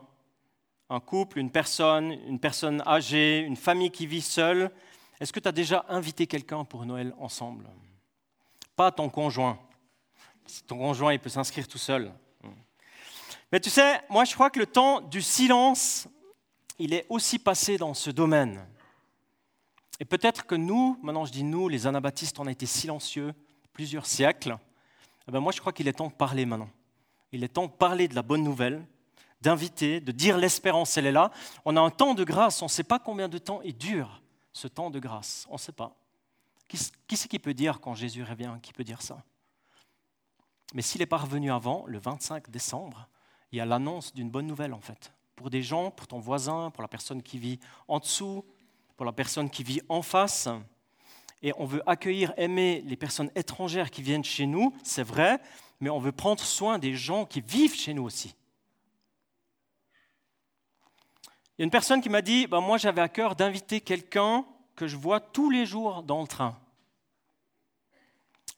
un 0.89 0.99
couple, 1.01 1.39
une 1.39 1.51
personne, 1.51 2.11
une 2.27 2.39
personne 2.39 2.81
âgée, 2.85 3.39
une 3.39 3.57
famille 3.57 3.91
qui 3.91 4.07
vit 4.07 4.21
seule? 4.21 4.71
Est-ce 5.19 5.33
que 5.33 5.39
tu 5.39 5.47
as 5.49 5.53
déjà 5.53 5.85
invité 5.89 6.27
quelqu'un 6.27 6.63
pour 6.63 6.85
Noël 6.85 7.13
ensemble? 7.19 7.67
Pas 8.75 8.91
ton 8.91 9.09
conjoint, 9.09 9.59
ton 10.67 10.77
conjoint, 10.77 11.13
il 11.13 11.19
peut 11.19 11.29
s'inscrire 11.29 11.67
tout 11.67 11.77
seul. 11.77 12.11
Mais 13.51 13.59
tu 13.59 13.69
sais, 13.69 14.01
moi 14.09 14.25
je 14.25 14.33
crois 14.33 14.49
que 14.49 14.59
le 14.59 14.65
temps 14.65 15.01
du 15.01 15.21
silence, 15.21 16.07
il 16.79 16.93
est 16.93 17.05
aussi 17.09 17.37
passé 17.37 17.77
dans 17.77 17.93
ce 17.93 18.09
domaine. 18.09 18.65
Et 19.99 20.05
peut-être 20.05 20.45
que 20.45 20.55
nous, 20.55 20.97
maintenant 21.03 21.25
je 21.25 21.31
dis 21.31 21.43
nous, 21.43 21.69
les 21.69 21.85
anabaptistes, 21.85 22.39
on 22.39 22.47
a 22.47 22.51
été 22.51 22.65
silencieux 22.65 23.33
plusieurs 23.71 24.05
siècles. 24.05 24.57
Eh 25.27 25.31
ben 25.31 25.39
moi 25.39 25.51
je 25.51 25.59
crois 25.59 25.71
qu'il 25.71 25.87
est 25.87 25.93
temps 25.93 26.07
de 26.07 26.13
parler 26.13 26.45
maintenant. 26.45 26.69
Il 27.31 27.43
est 27.43 27.49
temps 27.49 27.67
de 27.67 27.71
parler 27.71 28.07
de 28.07 28.15
la 28.15 28.23
bonne 28.23 28.43
nouvelle, 28.43 28.85
d'inviter, 29.41 29.99
de 29.99 30.11
dire 30.11 30.37
l'espérance, 30.37 30.97
elle 30.97 31.05
est 31.05 31.11
là. 31.11 31.31
On 31.63 31.77
a 31.77 31.81
un 31.81 31.89
temps 31.89 32.15
de 32.15 32.23
grâce, 32.23 32.61
on 32.61 32.65
ne 32.65 32.69
sait 32.71 32.83
pas 32.83 32.99
combien 32.99 33.29
de 33.29 33.37
temps 33.37 33.61
il 33.63 33.77
dure 33.77 34.21
ce 34.51 34.67
temps 34.67 34.89
de 34.89 34.99
grâce, 34.99 35.45
on 35.49 35.53
ne 35.53 35.59
sait 35.59 35.71
pas. 35.71 35.95
Qui, 36.67 36.79
qui 37.07 37.17
c'est 37.17 37.27
qui 37.27 37.39
peut 37.39 37.53
dire 37.53 37.79
quand 37.79 37.93
Jésus 37.93 38.23
revient 38.23 38.53
Qui 38.63 38.73
peut 38.73 38.83
dire 38.83 39.01
ça? 39.01 39.23
Mais 40.73 40.81
s'il 40.81 41.01
est 41.01 41.07
parvenu 41.07 41.51
avant, 41.51 41.85
le 41.87 41.99
25 41.99 42.49
décembre, 42.49 43.07
il 43.51 43.57
y 43.57 43.61
a 43.61 43.65
l'annonce 43.65 44.13
d'une 44.13 44.29
bonne 44.29 44.47
nouvelle 44.47 44.73
en 44.73 44.81
fait. 44.81 45.13
Pour 45.35 45.49
des 45.49 45.61
gens, 45.61 45.91
pour 45.91 46.07
ton 46.07 46.19
voisin, 46.19 46.71
pour 46.71 46.81
la 46.81 46.87
personne 46.87 47.21
qui 47.21 47.37
vit 47.37 47.59
en 47.87 47.99
dessous, 47.99 48.43
pour 48.97 49.05
la 49.05 49.11
personne 49.11 49.49
qui 49.49 49.63
vit 49.63 49.81
en 49.89 50.01
face. 50.01 50.49
Et 51.41 51.53
on 51.57 51.65
veut 51.65 51.83
accueillir, 51.87 52.33
aimer 52.37 52.83
les 52.85 52.95
personnes 52.95 53.29
étrangères 53.35 53.91
qui 53.91 54.01
viennent 54.01 54.23
chez 54.23 54.45
nous, 54.45 54.73
c'est 54.83 55.03
vrai, 55.03 55.39
mais 55.79 55.89
on 55.89 55.99
veut 55.99 56.11
prendre 56.11 56.41
soin 56.41 56.79
des 56.79 56.95
gens 56.95 57.25
qui 57.25 57.41
vivent 57.41 57.75
chez 57.75 57.93
nous 57.93 58.03
aussi. 58.03 58.33
Il 61.57 61.61
y 61.61 61.63
a 61.63 61.65
une 61.65 61.71
personne 61.71 62.01
qui 62.01 62.09
m'a 62.09 62.21
dit, 62.21 62.47
bah, 62.47 62.61
moi 62.61 62.77
j'avais 62.77 63.01
à 63.01 63.09
cœur 63.09 63.35
d'inviter 63.35 63.81
quelqu'un 63.81 64.45
que 64.75 64.87
je 64.87 64.97
vois 64.97 65.19
tous 65.19 65.49
les 65.49 65.65
jours 65.65 66.01
dans 66.01 66.21
le 66.21 66.27
train. 66.27 66.57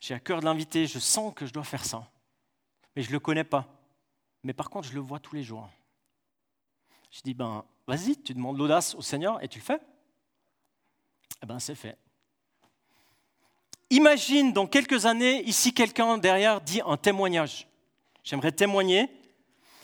J'ai 0.05 0.13
à 0.13 0.19
cœur 0.19 0.39
de 0.39 0.45
l'inviter, 0.45 0.85
je 0.85 0.99
sens 0.99 1.33
que 1.33 1.47
je 1.47 1.51
dois 1.51 1.63
faire 1.63 1.83
ça. 1.83 2.07
Mais 2.95 3.01
je 3.01 3.07
ne 3.07 3.13
le 3.13 3.19
connais 3.19 3.43
pas. 3.43 3.65
Mais 4.43 4.53
par 4.53 4.69
contre, 4.69 4.87
je 4.87 4.93
le 4.93 4.99
vois 4.99 5.19
tous 5.19 5.33
les 5.33 5.41
jours. 5.41 5.67
Je 7.09 7.21
dis, 7.23 7.33
ben, 7.33 7.65
vas-y, 7.87 8.15
tu 8.21 8.35
demandes 8.35 8.59
l'audace 8.59 8.93
au 8.93 9.01
Seigneur 9.01 9.43
et 9.43 9.47
tu 9.47 9.57
le 9.57 9.63
fais. 9.63 9.79
Eh 11.41 11.47
ben, 11.47 11.57
c'est 11.57 11.73
fait. 11.73 11.97
Imagine 13.89 14.53
dans 14.53 14.67
quelques 14.67 15.07
années, 15.07 15.43
ici, 15.45 15.73
quelqu'un 15.73 16.19
derrière 16.19 16.61
dit 16.61 16.81
un 16.85 16.97
témoignage. 16.97 17.67
J'aimerais 18.23 18.51
témoigner. 18.51 19.09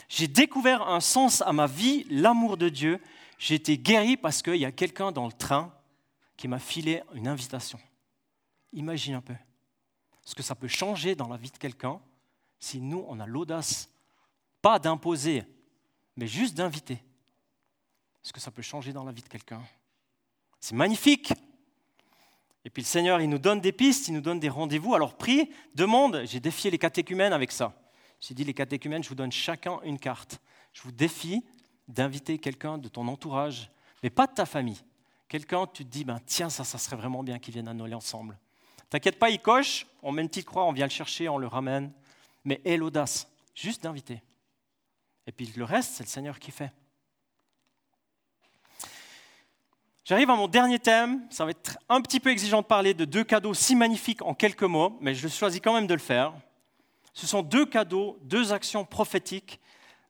J'ai 0.07 0.27
découvert 0.27 0.87
un 0.87 0.99
sens 0.99 1.41
à 1.41 1.51
ma 1.51 1.65
vie, 1.65 2.05
l'amour 2.11 2.57
de 2.57 2.69
Dieu. 2.69 3.01
J'ai 3.39 3.55
été 3.55 3.75
guéri 3.75 4.17
parce 4.17 4.43
qu'il 4.43 4.57
y 4.57 4.65
a 4.65 4.71
quelqu'un 4.71 5.11
dans 5.11 5.25
le 5.25 5.33
train 5.33 5.73
qui 6.37 6.47
m'a 6.47 6.59
filé 6.59 7.01
une 7.15 7.27
invitation. 7.27 7.79
Imagine 8.71 9.15
un 9.15 9.21
peu 9.21 9.33
ce 10.23 10.35
que 10.35 10.43
ça 10.43 10.55
peut 10.55 10.67
changer 10.67 11.15
dans 11.15 11.27
la 11.27 11.37
vie 11.37 11.51
de 11.51 11.57
quelqu'un 11.57 11.99
si 12.59 12.79
nous, 12.79 13.03
on 13.07 13.19
a 13.19 13.25
l'audace, 13.25 13.89
pas 14.61 14.79
d'imposer, 14.79 15.43
mais 16.15 16.27
juste 16.27 16.55
d'inviter. 16.55 17.03
Ce 18.21 18.31
que 18.31 18.39
ça 18.39 18.51
peut 18.51 18.61
changer 18.61 18.93
dans 18.93 19.03
la 19.03 19.11
vie 19.11 19.23
de 19.23 19.27
quelqu'un. 19.27 19.61
C'est 20.59 20.75
magnifique. 20.75 21.33
Et 22.63 22.69
puis 22.69 22.83
le 22.83 22.87
Seigneur, 22.87 23.19
il 23.19 23.27
nous 23.27 23.39
donne 23.39 23.59
des 23.59 23.71
pistes, 23.71 24.07
il 24.07 24.13
nous 24.13 24.21
donne 24.21 24.39
des 24.39 24.47
rendez-vous. 24.47 24.93
Alors 24.93 25.17
prie, 25.17 25.49
demande. 25.73 26.21
J'ai 26.25 26.39
défié 26.39 26.69
les 26.69 26.77
catéchumènes 26.77 27.33
avec 27.33 27.51
ça. 27.51 27.73
J'ai 28.19 28.35
dit, 28.35 28.43
les 28.43 28.53
catéchumènes, 28.53 29.03
je 29.03 29.09
vous 29.09 29.15
donne 29.15 29.31
chacun 29.31 29.79
une 29.83 29.97
carte. 29.97 30.39
Je 30.71 30.83
vous 30.83 30.91
défie 30.91 31.43
d'inviter 31.87 32.37
quelqu'un 32.37 32.77
de 32.77 32.87
ton 32.87 33.07
entourage, 33.07 33.71
mais 34.03 34.11
pas 34.11 34.27
de 34.27 34.33
ta 34.33 34.45
famille. 34.45 34.79
Quelqu'un, 35.27 35.65
tu 35.65 35.83
te 35.83 35.89
dis, 35.89 36.03
ben, 36.03 36.19
tiens, 36.27 36.51
ça, 36.51 36.63
ça 36.63 36.77
serait 36.77 36.95
vraiment 36.95 37.23
bien 37.23 37.39
qu'ils 37.39 37.53
viennent 37.53 37.67
à 37.67 37.73
Noël 37.73 37.95
ensemble. 37.95 38.37
T'inquiète 38.91 39.17
pas, 39.17 39.29
il 39.29 39.39
coche, 39.39 39.87
on 40.03 40.11
met 40.11 40.21
une 40.21 40.27
petite 40.27 40.45
croix, 40.45 40.65
on 40.65 40.73
vient 40.73 40.85
le 40.85 40.91
chercher, 40.91 41.29
on 41.29 41.37
le 41.37 41.47
ramène. 41.47 41.93
Mais 42.43 42.59
aie 42.65 42.75
l'audace, 42.75 43.31
juste 43.55 43.83
d'inviter. 43.83 44.21
Et 45.25 45.31
puis 45.31 45.51
le 45.55 45.63
reste, 45.63 45.93
c'est 45.93 46.03
le 46.03 46.09
Seigneur 46.09 46.37
qui 46.37 46.51
fait. 46.51 46.73
J'arrive 50.03 50.29
à 50.29 50.35
mon 50.35 50.49
dernier 50.49 50.77
thème. 50.77 51.25
Ça 51.29 51.45
va 51.45 51.51
être 51.51 51.77
un 51.87 52.01
petit 52.01 52.19
peu 52.19 52.31
exigeant 52.31 52.61
de 52.61 52.67
parler 52.67 52.93
de 52.93 53.05
deux 53.05 53.23
cadeaux 53.23 53.53
si 53.53 53.77
magnifiques 53.77 54.21
en 54.23 54.33
quelques 54.33 54.63
mots, 54.63 54.97
mais 54.99 55.15
je 55.15 55.29
choisis 55.29 55.61
quand 55.61 55.73
même 55.73 55.87
de 55.87 55.93
le 55.93 55.99
faire. 56.01 56.33
Ce 57.13 57.25
sont 57.25 57.43
deux 57.43 57.65
cadeaux, 57.65 58.19
deux 58.23 58.51
actions 58.51 58.83
prophétiques 58.83 59.61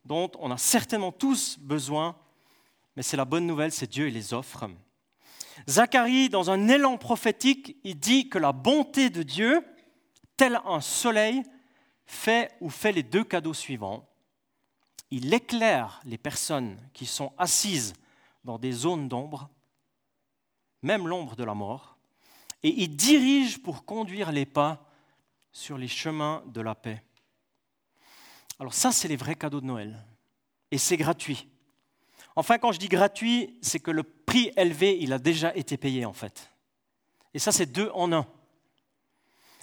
dont 0.05 0.31
on 0.39 0.49
a 0.49 0.57
certainement 0.57 1.11
tous 1.11 1.59
besoin, 1.59 2.15
mais 2.95 3.03
c'est 3.03 3.17
la 3.17 3.25
bonne 3.25 3.45
nouvelle, 3.45 3.71
c'est 3.71 3.85
Dieu 3.85 4.07
et 4.07 4.11
les 4.11 4.33
offre. 4.33 4.67
Zacharie, 5.69 6.29
dans 6.29 6.49
un 6.49 6.67
élan 6.67 6.97
prophétique, 6.97 7.77
il 7.83 7.99
dit 7.99 8.29
que 8.29 8.37
la 8.37 8.51
bonté 8.51 9.09
de 9.09 9.23
Dieu, 9.23 9.65
tel 10.37 10.59
un 10.65 10.81
soleil, 10.81 11.43
fait 12.05 12.51
ou 12.61 12.69
fait 12.69 12.91
les 12.91 13.03
deux 13.03 13.23
cadeaux 13.23 13.53
suivants. 13.53 14.07
Il 15.11 15.33
éclaire 15.33 16.01
les 16.05 16.17
personnes 16.17 16.77
qui 16.93 17.05
sont 17.05 17.33
assises 17.37 17.93
dans 18.43 18.57
des 18.57 18.71
zones 18.71 19.07
d'ombre, 19.07 19.49
même 20.81 21.07
l'ombre 21.07 21.35
de 21.35 21.43
la 21.43 21.53
mort, 21.53 21.97
et 22.63 22.83
il 22.83 22.95
dirige 22.95 23.61
pour 23.61 23.85
conduire 23.85 24.31
les 24.31 24.45
pas 24.45 24.85
sur 25.51 25.77
les 25.77 25.87
chemins 25.87 26.43
de 26.47 26.61
la 26.61 26.75
paix. 26.75 27.03
Alors 28.59 28.73
ça, 28.73 28.91
c'est 28.91 29.07
les 29.07 29.15
vrais 29.15 29.35
cadeaux 29.35 29.61
de 29.61 29.65
Noël. 29.65 30.05
Et 30.69 30.77
c'est 30.77 30.97
gratuit. 30.97 31.49
Enfin, 32.35 32.57
quand 32.57 32.71
je 32.71 32.79
dis 32.79 32.87
gratuit, 32.87 33.57
c'est 33.61 33.79
que 33.79 33.91
le 33.91 34.03
prix 34.31 34.53
élevé, 34.55 34.97
il 35.01 35.11
a 35.11 35.19
déjà 35.19 35.53
été 35.57 35.75
payé 35.75 36.05
en 36.05 36.13
fait. 36.13 36.49
Et 37.33 37.39
ça, 37.39 37.51
c'est 37.51 37.65
deux 37.65 37.91
en 37.93 38.13
un. 38.13 38.25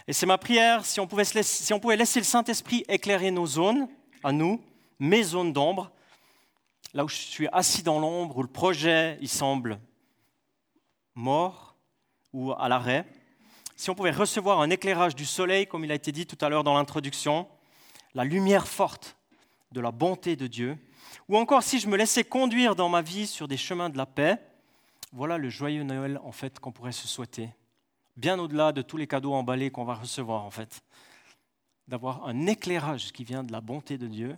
Et 0.06 0.12
c'est 0.12 0.26
ma 0.26 0.36
prière, 0.36 0.84
si 0.84 1.00
on, 1.00 1.06
pouvait 1.06 1.22
laisser, 1.22 1.42
si 1.42 1.72
on 1.72 1.80
pouvait 1.80 1.96
laisser 1.96 2.20
le 2.20 2.24
Saint-Esprit 2.24 2.84
éclairer 2.86 3.30
nos 3.30 3.46
zones, 3.46 3.88
à 4.22 4.30
nous, 4.30 4.62
mes 4.98 5.22
zones 5.22 5.54
d'ombre, 5.54 5.90
là 6.92 7.02
où 7.02 7.08
je 7.08 7.14
suis 7.14 7.48
assis 7.50 7.82
dans 7.82 7.98
l'ombre, 7.98 8.36
où 8.36 8.42
le 8.42 8.48
projet, 8.48 9.16
il 9.22 9.28
semble 9.30 9.80
mort 11.14 11.74
ou 12.34 12.52
à 12.52 12.68
l'arrêt, 12.68 13.06
si 13.74 13.88
on 13.88 13.94
pouvait 13.94 14.10
recevoir 14.10 14.60
un 14.60 14.68
éclairage 14.68 15.14
du 15.14 15.24
soleil, 15.24 15.66
comme 15.66 15.82
il 15.82 15.92
a 15.92 15.94
été 15.94 16.12
dit 16.12 16.26
tout 16.26 16.38
à 16.44 16.50
l'heure 16.50 16.64
dans 16.64 16.74
l'introduction, 16.74 17.48
la 18.14 18.24
lumière 18.24 18.68
forte 18.68 19.16
de 19.72 19.80
la 19.80 19.92
bonté 19.92 20.36
de 20.36 20.46
Dieu, 20.46 20.76
ou 21.26 21.38
encore 21.38 21.62
si 21.62 21.78
je 21.78 21.88
me 21.88 21.96
laissais 21.96 22.24
conduire 22.24 22.76
dans 22.76 22.90
ma 22.90 23.00
vie 23.00 23.26
sur 23.26 23.48
des 23.48 23.56
chemins 23.56 23.88
de 23.88 23.96
la 23.96 24.04
paix, 24.04 24.38
voilà 25.12 25.38
le 25.38 25.48
joyeux 25.48 25.82
Noël 25.82 26.20
en 26.22 26.32
fait 26.32 26.58
qu'on 26.58 26.72
pourrait 26.72 26.92
se 26.92 27.08
souhaiter. 27.08 27.50
Bien 28.16 28.38
au-delà 28.38 28.72
de 28.72 28.82
tous 28.82 28.96
les 28.96 29.06
cadeaux 29.06 29.32
emballés 29.34 29.70
qu'on 29.70 29.84
va 29.84 29.94
recevoir 29.94 30.44
en 30.44 30.50
fait. 30.50 30.82
D'avoir 31.86 32.26
un 32.26 32.46
éclairage 32.46 33.12
qui 33.12 33.24
vient 33.24 33.42
de 33.42 33.52
la 33.52 33.60
bonté 33.60 33.96
de 33.96 34.06
Dieu 34.06 34.36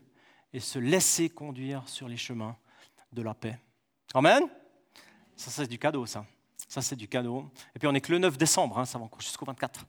et 0.52 0.61
se 0.61 0.78
laisser 0.78 1.28
conduire 1.28 1.88
sur 1.88 2.09
les 2.09 2.16
chemins 2.16 2.56
de 3.12 3.22
la 3.22 3.35
paix. 3.35 3.59
Amen 4.14 4.44
Ça 5.37 5.50
c'est 5.50 5.66
du 5.66 5.78
cadeau 5.78 6.06
ça. 6.06 6.24
Ça 6.68 6.83
c'est 6.83 6.96
du 6.96 7.09
cadeau. 7.09 7.50
Et 7.74 7.78
puis 7.78 7.88
on 7.88 7.92
n'est 7.92 8.00
que 8.00 8.12
le 8.12 8.18
9 8.18 8.38
décembre, 8.38 8.78
hein, 8.78 8.85
ça 8.85 8.98
va 8.98 9.09
jusqu'au 9.18 9.46
24. 9.46 9.85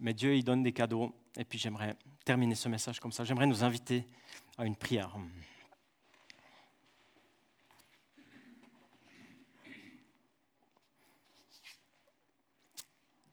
Mais 0.00 0.14
Dieu 0.14 0.36
il 0.36 0.44
donne 0.44 0.62
des 0.62 0.72
cadeaux. 0.72 1.14
Et 1.36 1.44
puis 1.44 1.58
j'aimerais 1.58 1.96
terminer 2.24 2.54
ce 2.54 2.68
message 2.68 3.00
comme 3.00 3.12
ça. 3.12 3.24
J'aimerais 3.24 3.46
nous 3.46 3.64
inviter 3.64 4.06
à 4.56 4.64
une 4.64 4.76
prière. 4.76 5.16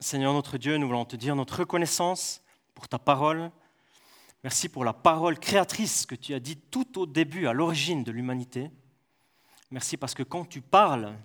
Seigneur 0.05 0.33
notre 0.33 0.59
Dieu, 0.59 0.77
nous 0.77 0.85
voulons 0.85 1.03
te 1.03 1.15
dire 1.15 1.35
notre 1.35 1.61
reconnaissance 1.61 2.43
pour 2.75 2.87
ta 2.87 2.99
parole. 2.99 3.49
Merci 4.43 4.69
pour 4.69 4.85
la 4.85 4.93
parole 4.93 5.39
créatrice 5.39 6.05
que 6.05 6.13
tu 6.13 6.35
as 6.35 6.39
dit 6.39 6.57
tout 6.57 7.01
au 7.01 7.07
début, 7.07 7.47
à 7.47 7.53
l'origine 7.53 8.03
de 8.03 8.11
l'humanité. 8.11 8.69
Merci 9.71 9.97
parce 9.97 10.13
que 10.13 10.21
quand 10.21 10.45
tu 10.45 10.61
parles, 10.61 11.15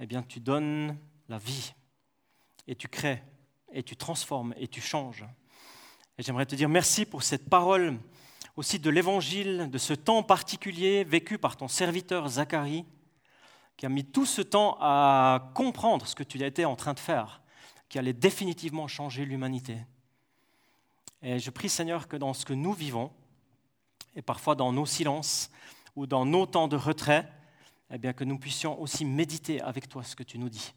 eh 0.00 0.06
bien, 0.06 0.22
tu 0.22 0.40
donnes 0.40 0.96
la 1.28 1.36
vie 1.36 1.74
et 2.66 2.74
tu 2.74 2.88
crées 2.88 3.22
et 3.70 3.82
tu 3.82 3.94
transformes 3.94 4.54
et 4.56 4.68
tu 4.68 4.80
changes. 4.80 5.26
J'aimerais 6.16 6.46
te 6.46 6.54
dire 6.54 6.70
merci 6.70 7.04
pour 7.04 7.24
cette 7.24 7.50
parole 7.50 7.98
aussi 8.56 8.78
de 8.78 8.88
l'évangile, 8.88 9.68
de 9.70 9.76
ce 9.76 9.92
temps 9.92 10.22
particulier 10.22 11.04
vécu 11.04 11.36
par 11.36 11.58
ton 11.58 11.68
serviteur 11.68 12.26
Zacharie, 12.26 12.86
qui 13.76 13.84
a 13.84 13.90
mis 13.90 14.06
tout 14.06 14.24
ce 14.24 14.40
temps 14.40 14.78
à 14.80 15.52
comprendre 15.52 16.06
ce 16.06 16.14
que 16.14 16.24
tu 16.24 16.42
étais 16.42 16.64
en 16.64 16.74
train 16.74 16.94
de 16.94 17.00
faire, 17.00 17.42
qui 17.94 17.98
allait 18.00 18.12
définitivement 18.12 18.88
changer 18.88 19.24
l'humanité. 19.24 19.76
Et 21.22 21.38
je 21.38 21.48
prie 21.50 21.68
Seigneur 21.68 22.08
que 22.08 22.16
dans 22.16 22.34
ce 22.34 22.44
que 22.44 22.52
nous 22.52 22.72
vivons, 22.72 23.12
et 24.16 24.20
parfois 24.20 24.56
dans 24.56 24.72
nos 24.72 24.84
silences 24.84 25.48
ou 25.94 26.04
dans 26.08 26.26
nos 26.26 26.44
temps 26.44 26.66
de 26.66 26.74
retrait, 26.74 27.30
eh 27.92 27.98
bien 27.98 28.12
que 28.12 28.24
nous 28.24 28.36
puissions 28.36 28.82
aussi 28.82 29.04
méditer 29.04 29.60
avec 29.60 29.88
toi 29.88 30.02
ce 30.02 30.16
que 30.16 30.24
tu 30.24 30.40
nous 30.40 30.48
dis 30.48 30.74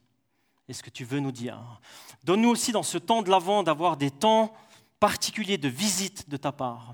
et 0.70 0.74
ce 0.74 0.84
que 0.84 0.92
tu 0.92 1.06
veux 1.06 1.20
nous 1.20 1.32
dire. 1.32 1.82
Donne-nous 2.24 2.50
aussi 2.50 2.72
dans 2.72 2.84
ce 2.84 3.00
temps 3.00 3.24
de 3.24 3.32
l'Avent 3.32 3.64
d'avoir 3.64 3.98
des 3.98 4.12
temps 4.12 4.54
particuliers 5.00 5.58
de 5.58 5.70
visite 5.70 6.30
de 6.30 6.38
ta 6.38 6.52
part. 6.52 6.94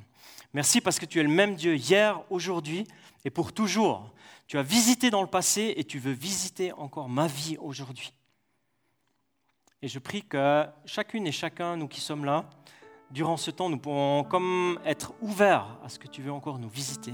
Merci 0.53 0.79
parce 0.79 0.99
que 0.99 1.05
tu 1.05 1.19
es 1.19 1.23
le 1.23 1.27
même 1.27 1.55
Dieu 1.55 1.75
hier, 1.75 2.23
aujourd'hui 2.29 2.87
et 3.25 3.29
pour 3.29 3.51
toujours. 3.51 4.09
Tu 4.47 4.57
as 4.57 4.63
visité 4.63 5.09
dans 5.09 5.21
le 5.21 5.27
passé 5.27 5.73
et 5.75 5.83
tu 5.83 5.99
veux 5.99 6.13
visiter 6.13 6.71
encore 6.71 7.09
ma 7.09 7.27
vie 7.27 7.57
aujourd'hui. 7.57 8.13
Et 9.83 9.89
je 9.89 9.99
prie 9.99 10.23
que 10.23 10.65
chacune 10.85 11.27
et 11.27 11.33
chacun, 11.33 11.75
nous 11.75 11.89
qui 11.89 11.99
sommes 11.99 12.23
là, 12.23 12.45
durant 13.11 13.35
ce 13.35 13.51
temps, 13.51 13.69
nous 13.69 13.77
pourrons 13.77 14.23
comme 14.23 14.79
être 14.85 15.13
ouverts 15.19 15.77
à 15.83 15.89
ce 15.89 15.99
que 15.99 16.07
tu 16.07 16.21
veux 16.21 16.31
encore 16.31 16.57
nous 16.57 16.69
visiter. 16.69 17.13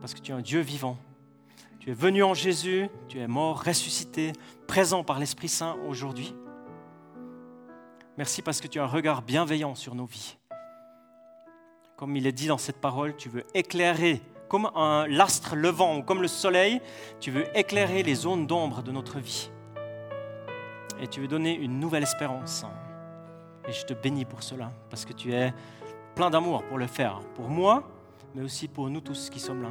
Parce 0.00 0.12
que 0.12 0.18
tu 0.18 0.32
es 0.32 0.34
un 0.34 0.40
Dieu 0.40 0.58
vivant. 0.58 0.96
Tu 1.78 1.92
es 1.92 1.94
venu 1.94 2.24
en 2.24 2.34
Jésus, 2.34 2.88
tu 3.06 3.20
es 3.20 3.28
mort, 3.28 3.62
ressuscité, 3.62 4.32
présent 4.66 5.04
par 5.04 5.20
l'Esprit 5.20 5.46
Saint 5.46 5.76
aujourd'hui. 5.86 6.34
Merci 8.18 8.42
parce 8.42 8.60
que 8.60 8.66
tu 8.66 8.80
as 8.80 8.82
un 8.82 8.88
regard 8.88 9.22
bienveillant 9.22 9.76
sur 9.76 9.94
nos 9.94 10.06
vies. 10.06 10.36
Comme 11.96 12.16
il 12.16 12.26
est 12.26 12.32
dit 12.32 12.48
dans 12.48 12.58
cette 12.58 12.80
parole, 12.80 13.14
tu 13.14 13.28
veux 13.28 13.44
éclairer, 13.54 14.20
comme 14.48 14.68
un 14.74 15.06
lastre 15.06 15.54
levant 15.54 15.96
ou 15.96 16.02
comme 16.02 16.22
le 16.22 16.28
soleil, 16.28 16.80
tu 17.20 17.30
veux 17.30 17.46
éclairer 17.56 18.02
les 18.02 18.16
zones 18.16 18.48
d'ombre 18.48 18.82
de 18.82 18.90
notre 18.90 19.20
vie. 19.20 19.52
Et 21.04 21.06
tu 21.06 21.20
veux 21.20 21.28
donner 21.28 21.54
une 21.54 21.80
nouvelle 21.80 22.02
espérance. 22.02 22.64
Et 23.68 23.72
je 23.72 23.84
te 23.84 23.92
bénis 23.92 24.24
pour 24.24 24.42
cela, 24.42 24.70
parce 24.88 25.04
que 25.04 25.12
tu 25.12 25.34
es 25.34 25.52
plein 26.14 26.30
d'amour 26.30 26.64
pour 26.64 26.78
le 26.78 26.86
faire, 26.86 27.20
pour 27.34 27.50
moi, 27.50 27.86
mais 28.34 28.40
aussi 28.40 28.68
pour 28.68 28.88
nous 28.88 29.02
tous 29.02 29.28
qui 29.28 29.38
sommes 29.38 29.62
là. 29.62 29.68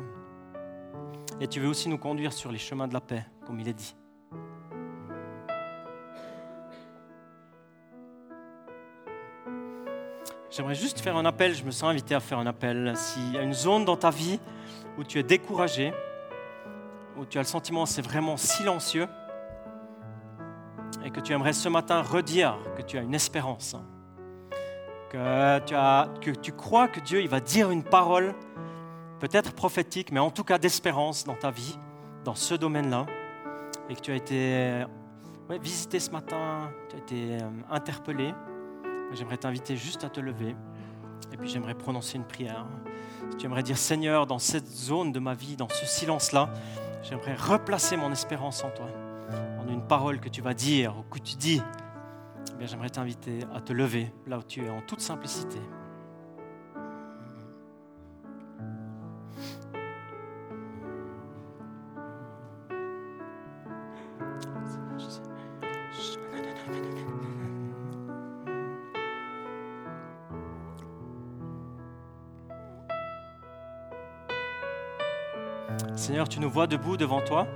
Et 1.41 1.47
tu 1.47 1.59
veux 1.59 1.67
aussi 1.67 1.89
nous 1.89 1.97
conduire 1.97 2.33
sur 2.33 2.51
les 2.51 2.59
chemins 2.59 2.87
de 2.87 2.93
la 2.93 3.01
paix, 3.01 3.25
comme 3.47 3.59
il 3.59 3.67
est 3.67 3.73
dit. 3.73 3.95
J'aimerais 10.51 10.75
juste 10.75 10.99
faire 10.99 11.17
un 11.17 11.25
appel, 11.25 11.55
je 11.55 11.63
me 11.63 11.71
sens 11.71 11.89
invité 11.89 12.13
à 12.13 12.19
faire 12.19 12.37
un 12.37 12.45
appel. 12.45 12.93
S'il 12.95 13.33
y 13.33 13.39
a 13.39 13.41
une 13.41 13.53
zone 13.53 13.85
dans 13.85 13.97
ta 13.97 14.11
vie 14.11 14.39
où 14.99 15.03
tu 15.03 15.17
es 15.17 15.23
découragé, 15.23 15.95
où 17.17 17.25
tu 17.25 17.39
as 17.39 17.41
le 17.41 17.47
sentiment 17.47 17.85
que 17.85 17.89
c'est 17.89 18.03
vraiment 18.03 18.37
silencieux, 18.37 19.07
et 21.03 21.09
que 21.09 21.19
tu 21.19 21.33
aimerais 21.33 21.53
ce 21.53 21.69
matin 21.69 22.01
redire 22.01 22.57
que 22.77 22.81
tu 22.81 22.97
as 22.97 23.01
une 23.01 23.13
espérance, 23.13 23.75
que 25.09 25.59
tu, 25.59 25.75
as, 25.75 26.09
que 26.21 26.31
tu 26.31 26.51
crois 26.53 26.87
que 26.87 26.99
Dieu 26.99 27.21
il 27.21 27.29
va 27.29 27.39
dire 27.39 27.71
une 27.71 27.83
parole 27.83 28.33
peut-être 29.19 29.53
prophétique, 29.53 30.11
mais 30.11 30.19
en 30.19 30.31
tout 30.31 30.43
cas 30.43 30.57
d'espérance 30.57 31.23
dans 31.23 31.35
ta 31.35 31.51
vie, 31.51 31.77
dans 32.23 32.35
ce 32.35 32.55
domaine-là, 32.55 33.05
et 33.89 33.95
que 33.95 34.01
tu 34.01 34.11
as 34.11 34.15
été 34.15 34.85
visité 35.61 35.99
ce 35.99 36.09
matin, 36.11 36.71
tu 36.89 36.95
as 36.95 36.99
été 36.99 37.43
euh, 37.43 37.49
interpellé, 37.69 38.33
j'aimerais 39.13 39.37
t'inviter 39.37 39.77
juste 39.77 40.03
à 40.03 40.09
te 40.09 40.19
lever, 40.19 40.55
et 41.31 41.37
puis 41.37 41.47
j'aimerais 41.47 41.75
prononcer 41.75 42.17
une 42.17 42.25
prière. 42.25 42.65
Si 43.31 43.37
tu 43.37 43.45
aimerais 43.45 43.63
dire 43.63 43.77
Seigneur, 43.77 44.25
dans 44.25 44.39
cette 44.39 44.67
zone 44.67 45.11
de 45.11 45.19
ma 45.19 45.33
vie, 45.33 45.55
dans 45.55 45.69
ce 45.69 45.85
silence-là, 45.85 46.49
j'aimerais 47.03 47.35
replacer 47.35 47.97
mon 47.97 48.11
espérance 48.11 48.63
en 48.63 48.69
toi, 48.71 48.87
en 49.59 49.67
une 49.67 49.81
parole 49.81 50.19
que 50.19 50.29
tu 50.29 50.41
vas 50.41 50.53
dire 50.53 50.97
ou 50.97 51.03
que 51.03 51.19
tu 51.19 51.35
dis. 51.35 51.61
Eh 52.59 52.67
j'aimerais 52.67 52.89
t'inviter 52.89 53.39
à 53.53 53.61
te 53.61 53.73
lever 53.73 54.11
là 54.27 54.37
où 54.37 54.43
tu 54.43 54.63
es 54.63 54.69
en 54.69 54.81
toute 54.81 55.01
simplicité. 55.01 55.59
Seigneur, 75.95 76.27
tu 76.27 76.41
nous 76.41 76.49
vois 76.49 76.67
debout 76.67 76.97
devant 76.97 77.21
toi. 77.21 77.47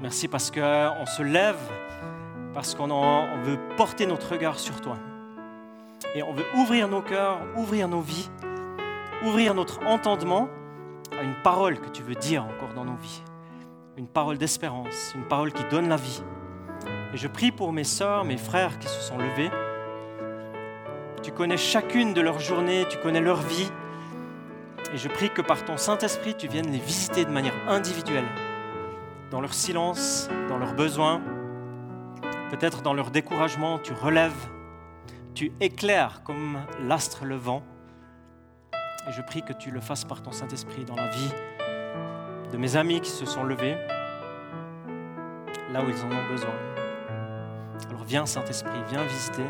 Merci 0.00 0.28
parce 0.28 0.50
qu'on 0.50 1.06
se 1.06 1.22
lève, 1.22 1.58
parce 2.54 2.74
qu'on 2.74 3.26
veut 3.42 3.58
porter 3.76 4.06
notre 4.06 4.30
regard 4.32 4.58
sur 4.58 4.80
toi. 4.80 4.96
Et 6.14 6.22
on 6.22 6.32
veut 6.32 6.46
ouvrir 6.56 6.88
nos 6.88 7.02
cœurs, 7.02 7.40
ouvrir 7.56 7.88
nos 7.88 8.00
vies, 8.00 8.30
ouvrir 9.24 9.54
notre 9.54 9.84
entendement 9.86 10.48
à 11.18 11.22
une 11.22 11.34
parole 11.42 11.80
que 11.80 11.88
tu 11.88 12.02
veux 12.02 12.14
dire 12.14 12.44
encore 12.44 12.74
dans 12.74 12.84
nos 12.84 12.96
vies. 12.96 13.22
Une 13.96 14.06
parole 14.06 14.38
d'espérance, 14.38 15.12
une 15.16 15.24
parole 15.24 15.52
qui 15.52 15.64
donne 15.64 15.88
la 15.88 15.96
vie. 15.96 16.22
Et 17.12 17.16
je 17.16 17.26
prie 17.26 17.50
pour 17.50 17.72
mes 17.72 17.84
sœurs, 17.84 18.24
mes 18.24 18.36
frères 18.36 18.78
qui 18.78 18.86
se 18.86 19.00
sont 19.00 19.18
levés. 19.18 19.50
Tu 21.24 21.32
connais 21.32 21.56
chacune 21.56 22.14
de 22.14 22.20
leurs 22.20 22.38
journées, 22.38 22.86
tu 22.88 22.98
connais 22.98 23.20
leur 23.20 23.42
vie. 23.42 23.68
Et 24.94 24.96
je 24.96 25.08
prie 25.08 25.30
que 25.30 25.42
par 25.42 25.64
ton 25.64 25.76
Saint-Esprit, 25.76 26.36
tu 26.36 26.46
viennes 26.46 26.70
les 26.70 26.78
visiter 26.78 27.24
de 27.24 27.30
manière 27.30 27.54
individuelle, 27.66 28.24
dans 29.30 29.40
leur 29.40 29.54
silence, 29.54 30.28
dans 30.48 30.58
leurs 30.58 30.74
besoins, 30.74 31.20
peut-être 32.50 32.82
dans 32.82 32.94
leur 32.94 33.10
découragement, 33.10 33.78
tu 33.78 33.92
relèves, 33.92 34.48
tu 35.34 35.52
éclaires 35.60 36.22
comme 36.24 36.58
l'astre 36.80 37.24
le 37.24 37.36
vent. 37.36 37.62
Et 39.08 39.12
je 39.12 39.22
prie 39.22 39.42
que 39.42 39.52
tu 39.52 39.70
le 39.70 39.80
fasses 39.80 40.04
par 40.04 40.22
ton 40.22 40.32
Saint-Esprit 40.32 40.84
dans 40.84 40.96
la 40.96 41.08
vie 41.08 41.30
de 42.52 42.56
mes 42.56 42.76
amis 42.76 43.00
qui 43.00 43.10
se 43.10 43.26
sont 43.26 43.44
levés, 43.44 43.76
là 45.72 45.82
où 45.82 45.88
ils 45.88 46.02
en 46.02 46.10
ont 46.10 46.28
besoin. 46.30 46.54
Alors 47.88 48.04
viens 48.04 48.26
Saint-Esprit, 48.26 48.80
viens 48.90 49.04
visiter. 49.04 49.44